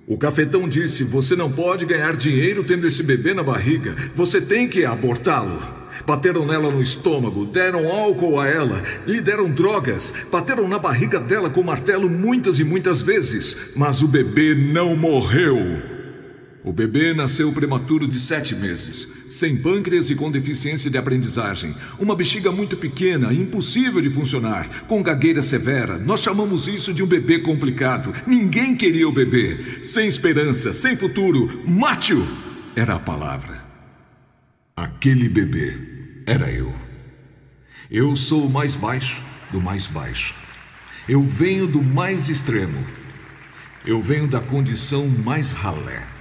O 0.08 0.16
cafetão 0.16 0.68
disse: 0.68 1.02
Você 1.02 1.34
não 1.34 1.50
pode 1.50 1.84
ganhar 1.84 2.14
dinheiro 2.14 2.62
tendo 2.62 2.86
esse 2.86 3.02
bebê 3.02 3.34
na 3.34 3.42
barriga. 3.42 3.96
Você 4.14 4.40
tem 4.40 4.68
que 4.68 4.84
abortá-lo. 4.84 5.60
Bateram 6.06 6.46
nela 6.46 6.70
no 6.70 6.80
estômago, 6.80 7.46
deram 7.46 7.88
álcool 7.88 8.38
a 8.38 8.46
ela, 8.46 8.82
lhe 9.06 9.20
deram 9.20 9.50
drogas, 9.50 10.12
bateram 10.30 10.68
na 10.68 10.78
barriga 10.78 11.18
dela 11.18 11.48
com 11.48 11.62
martelo 11.62 12.08
muitas 12.08 12.58
e 12.58 12.64
muitas 12.64 13.00
vezes, 13.00 13.72
mas 13.74 14.02
o 14.02 14.08
bebê 14.08 14.54
não 14.54 14.94
morreu. 14.94 15.95
O 16.66 16.72
bebê 16.72 17.14
nasceu 17.14 17.52
prematuro 17.52 18.08
de 18.08 18.18
sete 18.18 18.52
meses, 18.56 19.08
sem 19.28 19.56
pâncreas 19.56 20.10
e 20.10 20.16
com 20.16 20.28
deficiência 20.32 20.90
de 20.90 20.98
aprendizagem. 20.98 21.72
Uma 21.96 22.16
bexiga 22.16 22.50
muito 22.50 22.76
pequena, 22.76 23.32
impossível 23.32 24.02
de 24.02 24.10
funcionar, 24.10 24.68
com 24.88 25.00
gagueira 25.00 25.44
severa. 25.44 25.96
Nós 25.96 26.22
chamamos 26.22 26.66
isso 26.66 26.92
de 26.92 27.04
um 27.04 27.06
bebê 27.06 27.38
complicado. 27.38 28.12
Ninguém 28.26 28.74
queria 28.74 29.08
o 29.08 29.12
bebê. 29.12 29.78
Sem 29.84 30.08
esperança, 30.08 30.72
sem 30.72 30.96
futuro. 30.96 31.62
Mate-o! 31.64 32.26
Era 32.74 32.96
a 32.96 32.98
palavra. 32.98 33.62
Aquele 34.76 35.28
bebê 35.28 35.72
era 36.26 36.50
eu. 36.50 36.74
Eu 37.88 38.16
sou 38.16 38.44
o 38.44 38.50
mais 38.50 38.74
baixo 38.74 39.22
do 39.52 39.60
mais 39.60 39.86
baixo. 39.86 40.34
Eu 41.08 41.22
venho 41.22 41.68
do 41.68 41.80
mais 41.80 42.28
extremo. 42.28 42.84
Eu 43.86 44.02
venho 44.02 44.26
da 44.26 44.40
condição 44.40 45.06
mais 45.06 45.52
ralé. 45.52 46.15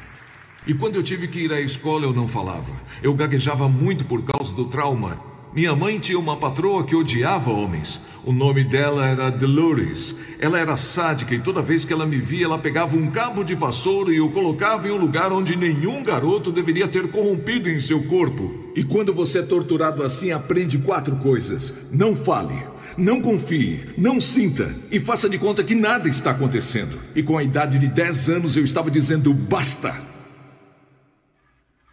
E 0.68 0.74
quando 0.74 0.96
eu 0.96 1.04
tive 1.04 1.28
que 1.28 1.42
ir 1.42 1.54
à 1.54 1.62
escola, 1.62 2.06
eu 2.06 2.14
não 2.14 2.28
falava. 2.28 2.72
Eu 3.04 3.14
gaguejava 3.14 3.70
muito 3.70 4.04
por 4.06 4.24
causa 4.24 4.54
do 4.54 4.66
trauma. 4.66 5.20
Minha 5.56 5.74
mãe 5.74 6.00
tinha 6.00 6.20
uma 6.20 6.36
patroa 6.36 6.84
que 6.84 6.96
odiava 6.96 7.50
homens. 7.50 8.02
O 8.26 8.34
nome 8.34 8.62
dela 8.64 9.08
era 9.08 9.30
Dolores. 9.30 10.36
Ela 10.38 10.60
era 10.60 10.76
sádica 10.76 11.34
e 11.34 11.40
toda 11.40 11.62
vez 11.62 11.86
que 11.86 11.94
ela 11.94 12.06
me 12.06 12.18
via, 12.18 12.46
ela 12.46 12.58
pegava 12.58 12.98
um 12.98 13.10
cabo 13.10 13.42
de 13.42 13.56
vassoura 13.56 14.12
e 14.12 14.20
o 14.20 14.32
colocava 14.32 14.88
em 14.88 14.92
um 14.92 14.98
lugar 14.98 15.32
onde 15.32 15.56
nenhum 15.56 16.04
garoto 16.04 16.52
deveria 16.52 16.90
ter 16.90 17.08
corrompido 17.10 17.70
em 17.70 17.80
seu 17.80 18.04
corpo. 18.04 18.54
E 18.76 18.84
quando 18.84 19.14
você 19.14 19.40
é 19.40 19.44
torturado 19.44 20.04
assim, 20.04 20.32
aprende 20.32 20.78
quatro 20.80 21.16
coisas: 21.18 21.74
não 21.90 22.16
fale, 22.16 22.62
não 22.98 23.22
confie, 23.22 23.86
não 23.98 24.20
sinta 24.20 24.76
e 24.92 25.00
faça 25.00 25.30
de 25.30 25.38
conta 25.38 25.64
que 25.64 25.76
nada 25.76 26.10
está 26.10 26.32
acontecendo. 26.32 26.98
E 27.16 27.24
com 27.24 27.38
a 27.38 27.44
idade 27.44 27.80
de 27.80 27.88
10 27.88 28.30
anos 28.30 28.58
eu 28.58 28.66
estava 28.66 28.92
dizendo 28.92 29.34
basta. 29.34 30.15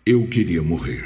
Eu 0.04 0.26
queria 0.26 0.62
morrer. 0.62 1.04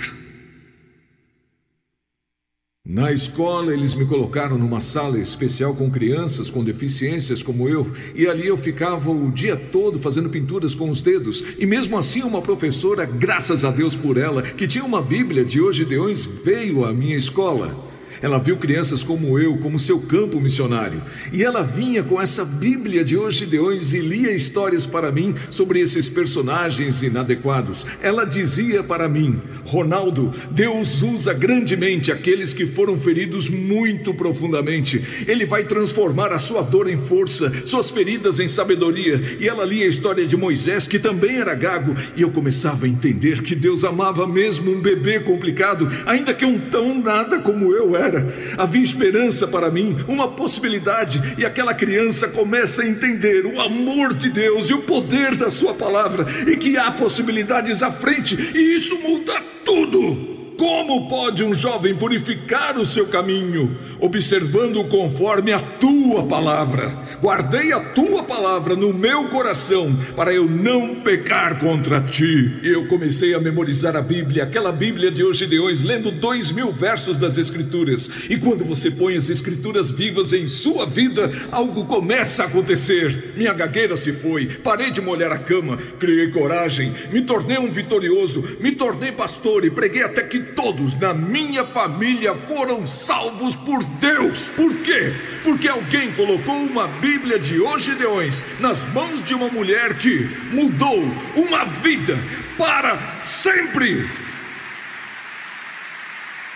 Na 2.89 3.13
escola, 3.13 3.75
eles 3.75 3.95
me 3.95 4.07
colocaram 4.07 4.57
numa 4.57 4.81
sala 4.81 5.19
especial 5.19 5.75
com 5.75 5.91
crianças 5.91 6.49
com 6.49 6.63
deficiências 6.63 7.43
como 7.43 7.69
eu, 7.69 7.91
e 8.15 8.29
ali 8.29 8.47
eu 8.47 8.57
ficava 8.57 9.11
o 9.11 9.31
dia 9.33 9.57
todo 9.57 9.99
fazendo 9.99 10.31
pinturas 10.31 10.73
com 10.73 10.89
os 10.89 11.01
dedos. 11.01 11.45
E 11.59 11.67
mesmo 11.67 11.99
assim, 11.99 12.23
uma 12.23 12.41
professora, 12.41 13.05
graças 13.05 13.65
a 13.65 13.73
Deus 13.73 13.97
por 13.97 14.17
ela, 14.17 14.41
que 14.41 14.69
tinha 14.69 14.85
uma 14.85 15.03
Bíblia 15.03 15.45
de 15.45 15.61
hoje 15.61 15.85
deões, 15.85 16.25
veio 16.25 16.85
à 16.85 16.93
minha 16.93 17.17
escola. 17.17 17.96
Ela 18.23 18.39
viu 18.39 18.57
crianças 18.57 19.03
como 19.03 19.39
eu, 19.39 19.59
como 19.59 19.79
seu 19.79 20.01
campo 20.01 20.41
missionário. 20.41 21.03
E 21.33 21.43
ela 21.43 21.63
vinha 21.63 22.03
com 22.03 22.21
essa 22.21 22.45
Bíblia 22.45 23.05
de 23.05 23.17
hoje 23.17 23.47
de 23.47 23.59
hoje 23.59 23.99
e 23.99 24.01
lia 24.01 24.33
histórias 24.33 24.87
para 24.87 25.13
mim 25.13 25.35
sobre 25.51 25.81
esses 25.81 26.09
personagens 26.09 27.03
inadequados. 27.03 27.87
Ela 28.03 28.25
dizia 28.25 28.83
para 28.83 29.09
mim: 29.09 29.41
Ronaldo, 29.65 30.33
Deus 30.51 31.03
usa 31.03 31.35
grandemente 31.35 32.11
aqueles 32.11 32.55
que 32.55 32.67
foram 32.67 32.99
feridos 32.99 33.49
muito 33.49 34.15
profundamente. 34.15 35.05
Ele 35.27 35.45
vai 35.45 35.65
transformar 35.65 36.33
a 36.33 36.39
sua 36.39 36.63
dor 36.63 36.89
em 36.89 36.97
força, 36.97 37.53
suas 37.67 37.91
feridas 37.91 38.41
em 38.41 38.49
sabedoria. 38.49 39.21
E 39.39 39.47
ela 39.49 39.65
lia 39.65 39.85
a 39.85 39.89
história 39.89 40.27
de 40.27 40.37
Moisés, 40.37 40.89
que 40.89 40.99
também 40.99 41.37
era 41.37 41.55
gago, 41.55 41.95
e 42.17 42.23
eu 42.23 42.31
começava 42.31 42.87
a 42.87 42.89
entender 42.89 43.43
que 43.43 43.55
Deus 43.55 43.85
amava 43.85 44.27
mesmo 44.27 44.71
um 44.71 44.81
bebê 44.81 45.21
complicado, 45.21 45.91
ainda 46.07 46.33
que 46.33 46.45
um 46.45 46.59
tão 46.59 47.01
nada 47.01 47.39
como 47.39 47.73
eu 47.73 47.97
era 47.97 48.06
era. 48.07 48.27
Havia 48.57 48.83
esperança 48.83 49.47
para 49.47 49.71
mim, 49.71 49.97
uma 50.09 50.29
possibilidade, 50.29 51.35
e 51.37 51.45
aquela 51.45 51.75
criança 51.75 52.29
começa 52.29 52.83
a 52.83 52.89
entender 52.89 53.45
o 53.47 53.61
amor 53.61 54.15
de 54.15 54.31
Deus 54.31 54.71
e 54.71 54.75
o 54.75 54.83
poder 54.83 55.35
da 55.35 55.51
Sua 55.51 55.75
palavra, 55.75 56.27
e 56.47 56.57
que 56.57 56.77
há 56.77 56.91
possibilidades 56.91 57.83
à 57.83 57.91
frente, 57.91 58.37
e 58.55 58.77
isso 58.77 58.99
muda 58.99 59.41
tudo. 59.65 60.46
Como 60.57 61.07
pode 61.09 61.45
um 61.45 61.53
jovem 61.53 61.95
purificar 61.95 62.79
o 62.79 62.87
seu 62.87 63.07
caminho? 63.09 63.77
Observando 64.01 64.83
conforme 64.85 65.53
a 65.53 65.61
tua 65.61 66.25
palavra. 66.25 66.97
Guardei 67.21 67.73
a 67.73 67.81
tua 67.81 68.23
palavra 68.23 68.75
no 68.75 68.93
meu 68.93 69.29
coração 69.29 69.95
para 70.15 70.33
eu 70.33 70.49
não 70.49 70.97
pecar 70.97 71.59
contra 71.59 72.01
ti. 72.01 72.59
Eu 72.63 72.87
comecei 72.87 73.35
a 73.35 73.39
memorizar 73.39 73.97
a 73.97 74.01
Bíblia, 74.01 74.45
aquela 74.45 74.73
Bíblia 74.73 75.11
de 75.11 75.23
hoje 75.23 75.47
de 75.47 75.59
hoje, 75.59 75.87
lendo 75.87 76.11
dois 76.11 76.51
mil 76.51 76.73
versos 76.73 77.19
das 77.19 77.37
Escrituras. 77.37 78.09
E 78.31 78.37
quando 78.37 78.65
você 78.65 78.91
põe 78.91 79.17
as 79.17 79.29
Escrituras 79.29 79.91
vivas 79.91 80.33
em 80.33 80.49
sua 80.49 80.87
vida, 80.87 81.31
algo 81.53 81.85
começa 81.85 82.45
a 82.45 82.47
acontecer. 82.47 83.35
Minha 83.37 83.53
gagueira 83.53 83.97
se 83.97 84.13
foi, 84.13 84.47
parei 84.47 84.91
de 84.91 85.01
molhar 85.01 85.33
a 85.33 85.39
cama, 85.39 85.77
criei 85.99 86.31
coragem, 86.31 86.93
me 87.13 87.23
tornei 87.23 87.59
um 87.59 87.71
vitorioso, 87.71 88.43
me 88.61 88.73
tornei 88.73 89.13
pastor 89.13 89.65
e 89.65 89.71
preguei 89.71 90.03
até 90.03 90.23
que 90.23 90.46
todos 90.55 90.95
na 90.95 91.13
minha 91.13 91.65
família 91.65 92.35
foram 92.35 92.87
salvos 92.87 93.57
por 93.57 93.83
Deus. 93.85 94.49
Por 94.49 94.75
quê? 94.79 95.13
Porque 95.43 95.69
alguém 95.69 96.13
colocou 96.13 96.57
uma 96.57 96.87
Bíblia 96.87 97.39
de 97.39 97.61
Ogideões 97.61 98.43
nas 98.61 98.85
mãos 98.93 99.23
de 99.23 99.35
uma 99.35 99.49
mulher 99.49 99.99
que 99.99 100.25
mudou 100.53 101.03
uma 101.35 101.65
vida 101.65 102.19
para 102.57 102.99
sempre. 103.25 104.09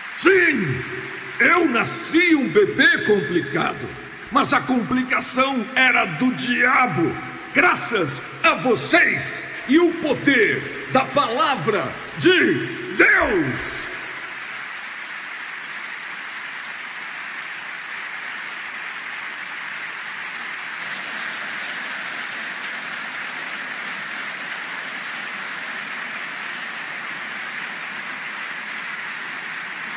Sim, 0.09 0.83
eu 1.39 1.67
nasci 1.67 2.35
um 2.35 2.47
bebê 2.47 3.05
complicado, 3.05 3.87
mas 4.31 4.53
a 4.53 4.61
complicação 4.61 5.65
era 5.75 6.05
do 6.05 6.31
diabo. 6.33 7.15
Graças 7.53 8.21
a 8.43 8.53
vocês 8.55 9.43
e 9.67 9.79
o 9.79 9.91
poder 9.93 10.89
da 10.91 11.05
palavra 11.05 11.91
de 12.17 12.80
Deus. 13.01 13.79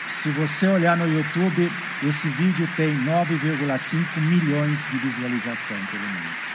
Se 0.07 0.30
você 0.30 0.66
olhar 0.68 0.96
no 0.96 1.07
YouTube, 1.07 1.70
esse 2.02 2.28
vídeo 2.30 2.66
tem 2.76 2.96
9,5 3.05 4.20
milhões 4.20 4.78
de 4.90 4.96
visualização 4.96 5.76
pelo 5.90 6.02
mundo. 6.02 6.55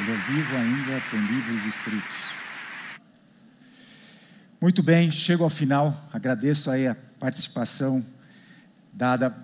Ele 0.00 0.12
é 0.12 0.16
vivo 0.28 0.56
ainda, 0.56 1.02
tem 1.10 1.20
livros 1.20 1.64
escritos. 1.64 2.40
Muito 4.60 4.82
bem, 4.82 5.10
chego 5.10 5.42
ao 5.42 5.48
final. 5.48 5.98
Agradeço 6.12 6.70
aí 6.70 6.86
a 6.86 6.94
participação 6.94 8.04
dada 8.92 9.34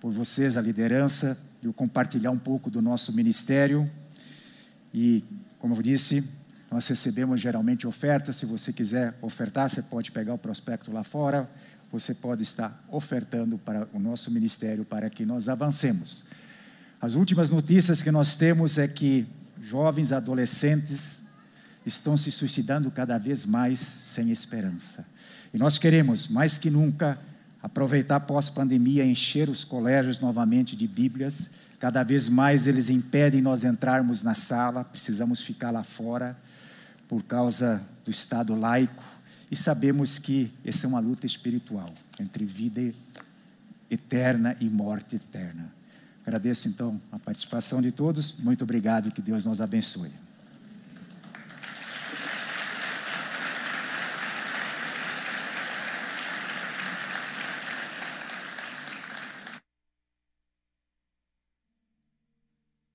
por 0.00 0.10
vocês, 0.10 0.56
a 0.56 0.60
liderança, 0.60 1.38
e 1.62 1.68
o 1.68 1.72
compartilhar 1.72 2.32
um 2.32 2.38
pouco 2.38 2.68
do 2.68 2.82
nosso 2.82 3.12
ministério. 3.12 3.88
E, 4.92 5.22
como 5.60 5.76
eu 5.76 5.82
disse, 5.82 6.24
nós 6.68 6.88
recebemos 6.88 7.40
geralmente 7.40 7.86
ofertas. 7.86 8.34
Se 8.34 8.44
você 8.44 8.72
quiser 8.72 9.14
ofertar, 9.22 9.68
você 9.68 9.82
pode 9.82 10.10
pegar 10.10 10.34
o 10.34 10.38
prospecto 10.38 10.90
lá 10.90 11.04
fora. 11.04 11.48
Você 11.92 12.12
pode 12.12 12.42
estar 12.42 12.84
ofertando 12.88 13.56
para 13.56 13.86
o 13.92 14.00
nosso 14.00 14.32
ministério 14.32 14.84
para 14.84 15.08
que 15.08 15.24
nós 15.24 15.48
avancemos. 15.48 16.24
As 17.00 17.14
últimas 17.14 17.50
notícias 17.50 18.02
que 18.02 18.10
nós 18.10 18.34
temos 18.34 18.78
é 18.78 18.88
que 18.88 19.28
jovens 19.60 20.10
adolescentes 20.10 21.22
estão 21.88 22.16
se 22.16 22.30
suicidando 22.30 22.90
cada 22.90 23.18
vez 23.18 23.44
mais 23.44 23.78
sem 23.78 24.30
esperança. 24.30 25.06
E 25.52 25.58
nós 25.58 25.78
queremos, 25.78 26.28
mais 26.28 26.58
que 26.58 26.70
nunca, 26.70 27.18
aproveitar 27.62 28.20
pós-pandemia, 28.20 29.04
encher 29.04 29.48
os 29.48 29.64
colégios 29.64 30.20
novamente 30.20 30.76
de 30.76 30.86
Bíblias. 30.86 31.50
Cada 31.80 32.02
vez 32.02 32.28
mais 32.28 32.66
eles 32.66 32.88
impedem 32.88 33.40
nós 33.40 33.64
entrarmos 33.64 34.22
na 34.22 34.34
sala, 34.34 34.84
precisamos 34.84 35.40
ficar 35.40 35.70
lá 35.70 35.82
fora 35.82 36.36
por 37.08 37.22
causa 37.22 37.82
do 38.04 38.10
Estado 38.10 38.54
laico. 38.54 39.02
E 39.50 39.56
sabemos 39.56 40.18
que 40.18 40.52
essa 40.64 40.86
é 40.86 40.88
uma 40.88 41.00
luta 41.00 41.26
espiritual 41.26 41.92
entre 42.20 42.44
vida 42.44 42.94
eterna 43.90 44.54
e 44.60 44.68
morte 44.68 45.16
eterna. 45.16 45.72
Agradeço 46.26 46.68
então 46.68 47.00
a 47.10 47.18
participação 47.18 47.80
de 47.80 47.90
todos. 47.90 48.34
Muito 48.38 48.62
obrigado 48.62 49.08
e 49.08 49.10
que 49.10 49.22
Deus 49.22 49.46
nos 49.46 49.62
abençoe. 49.62 50.27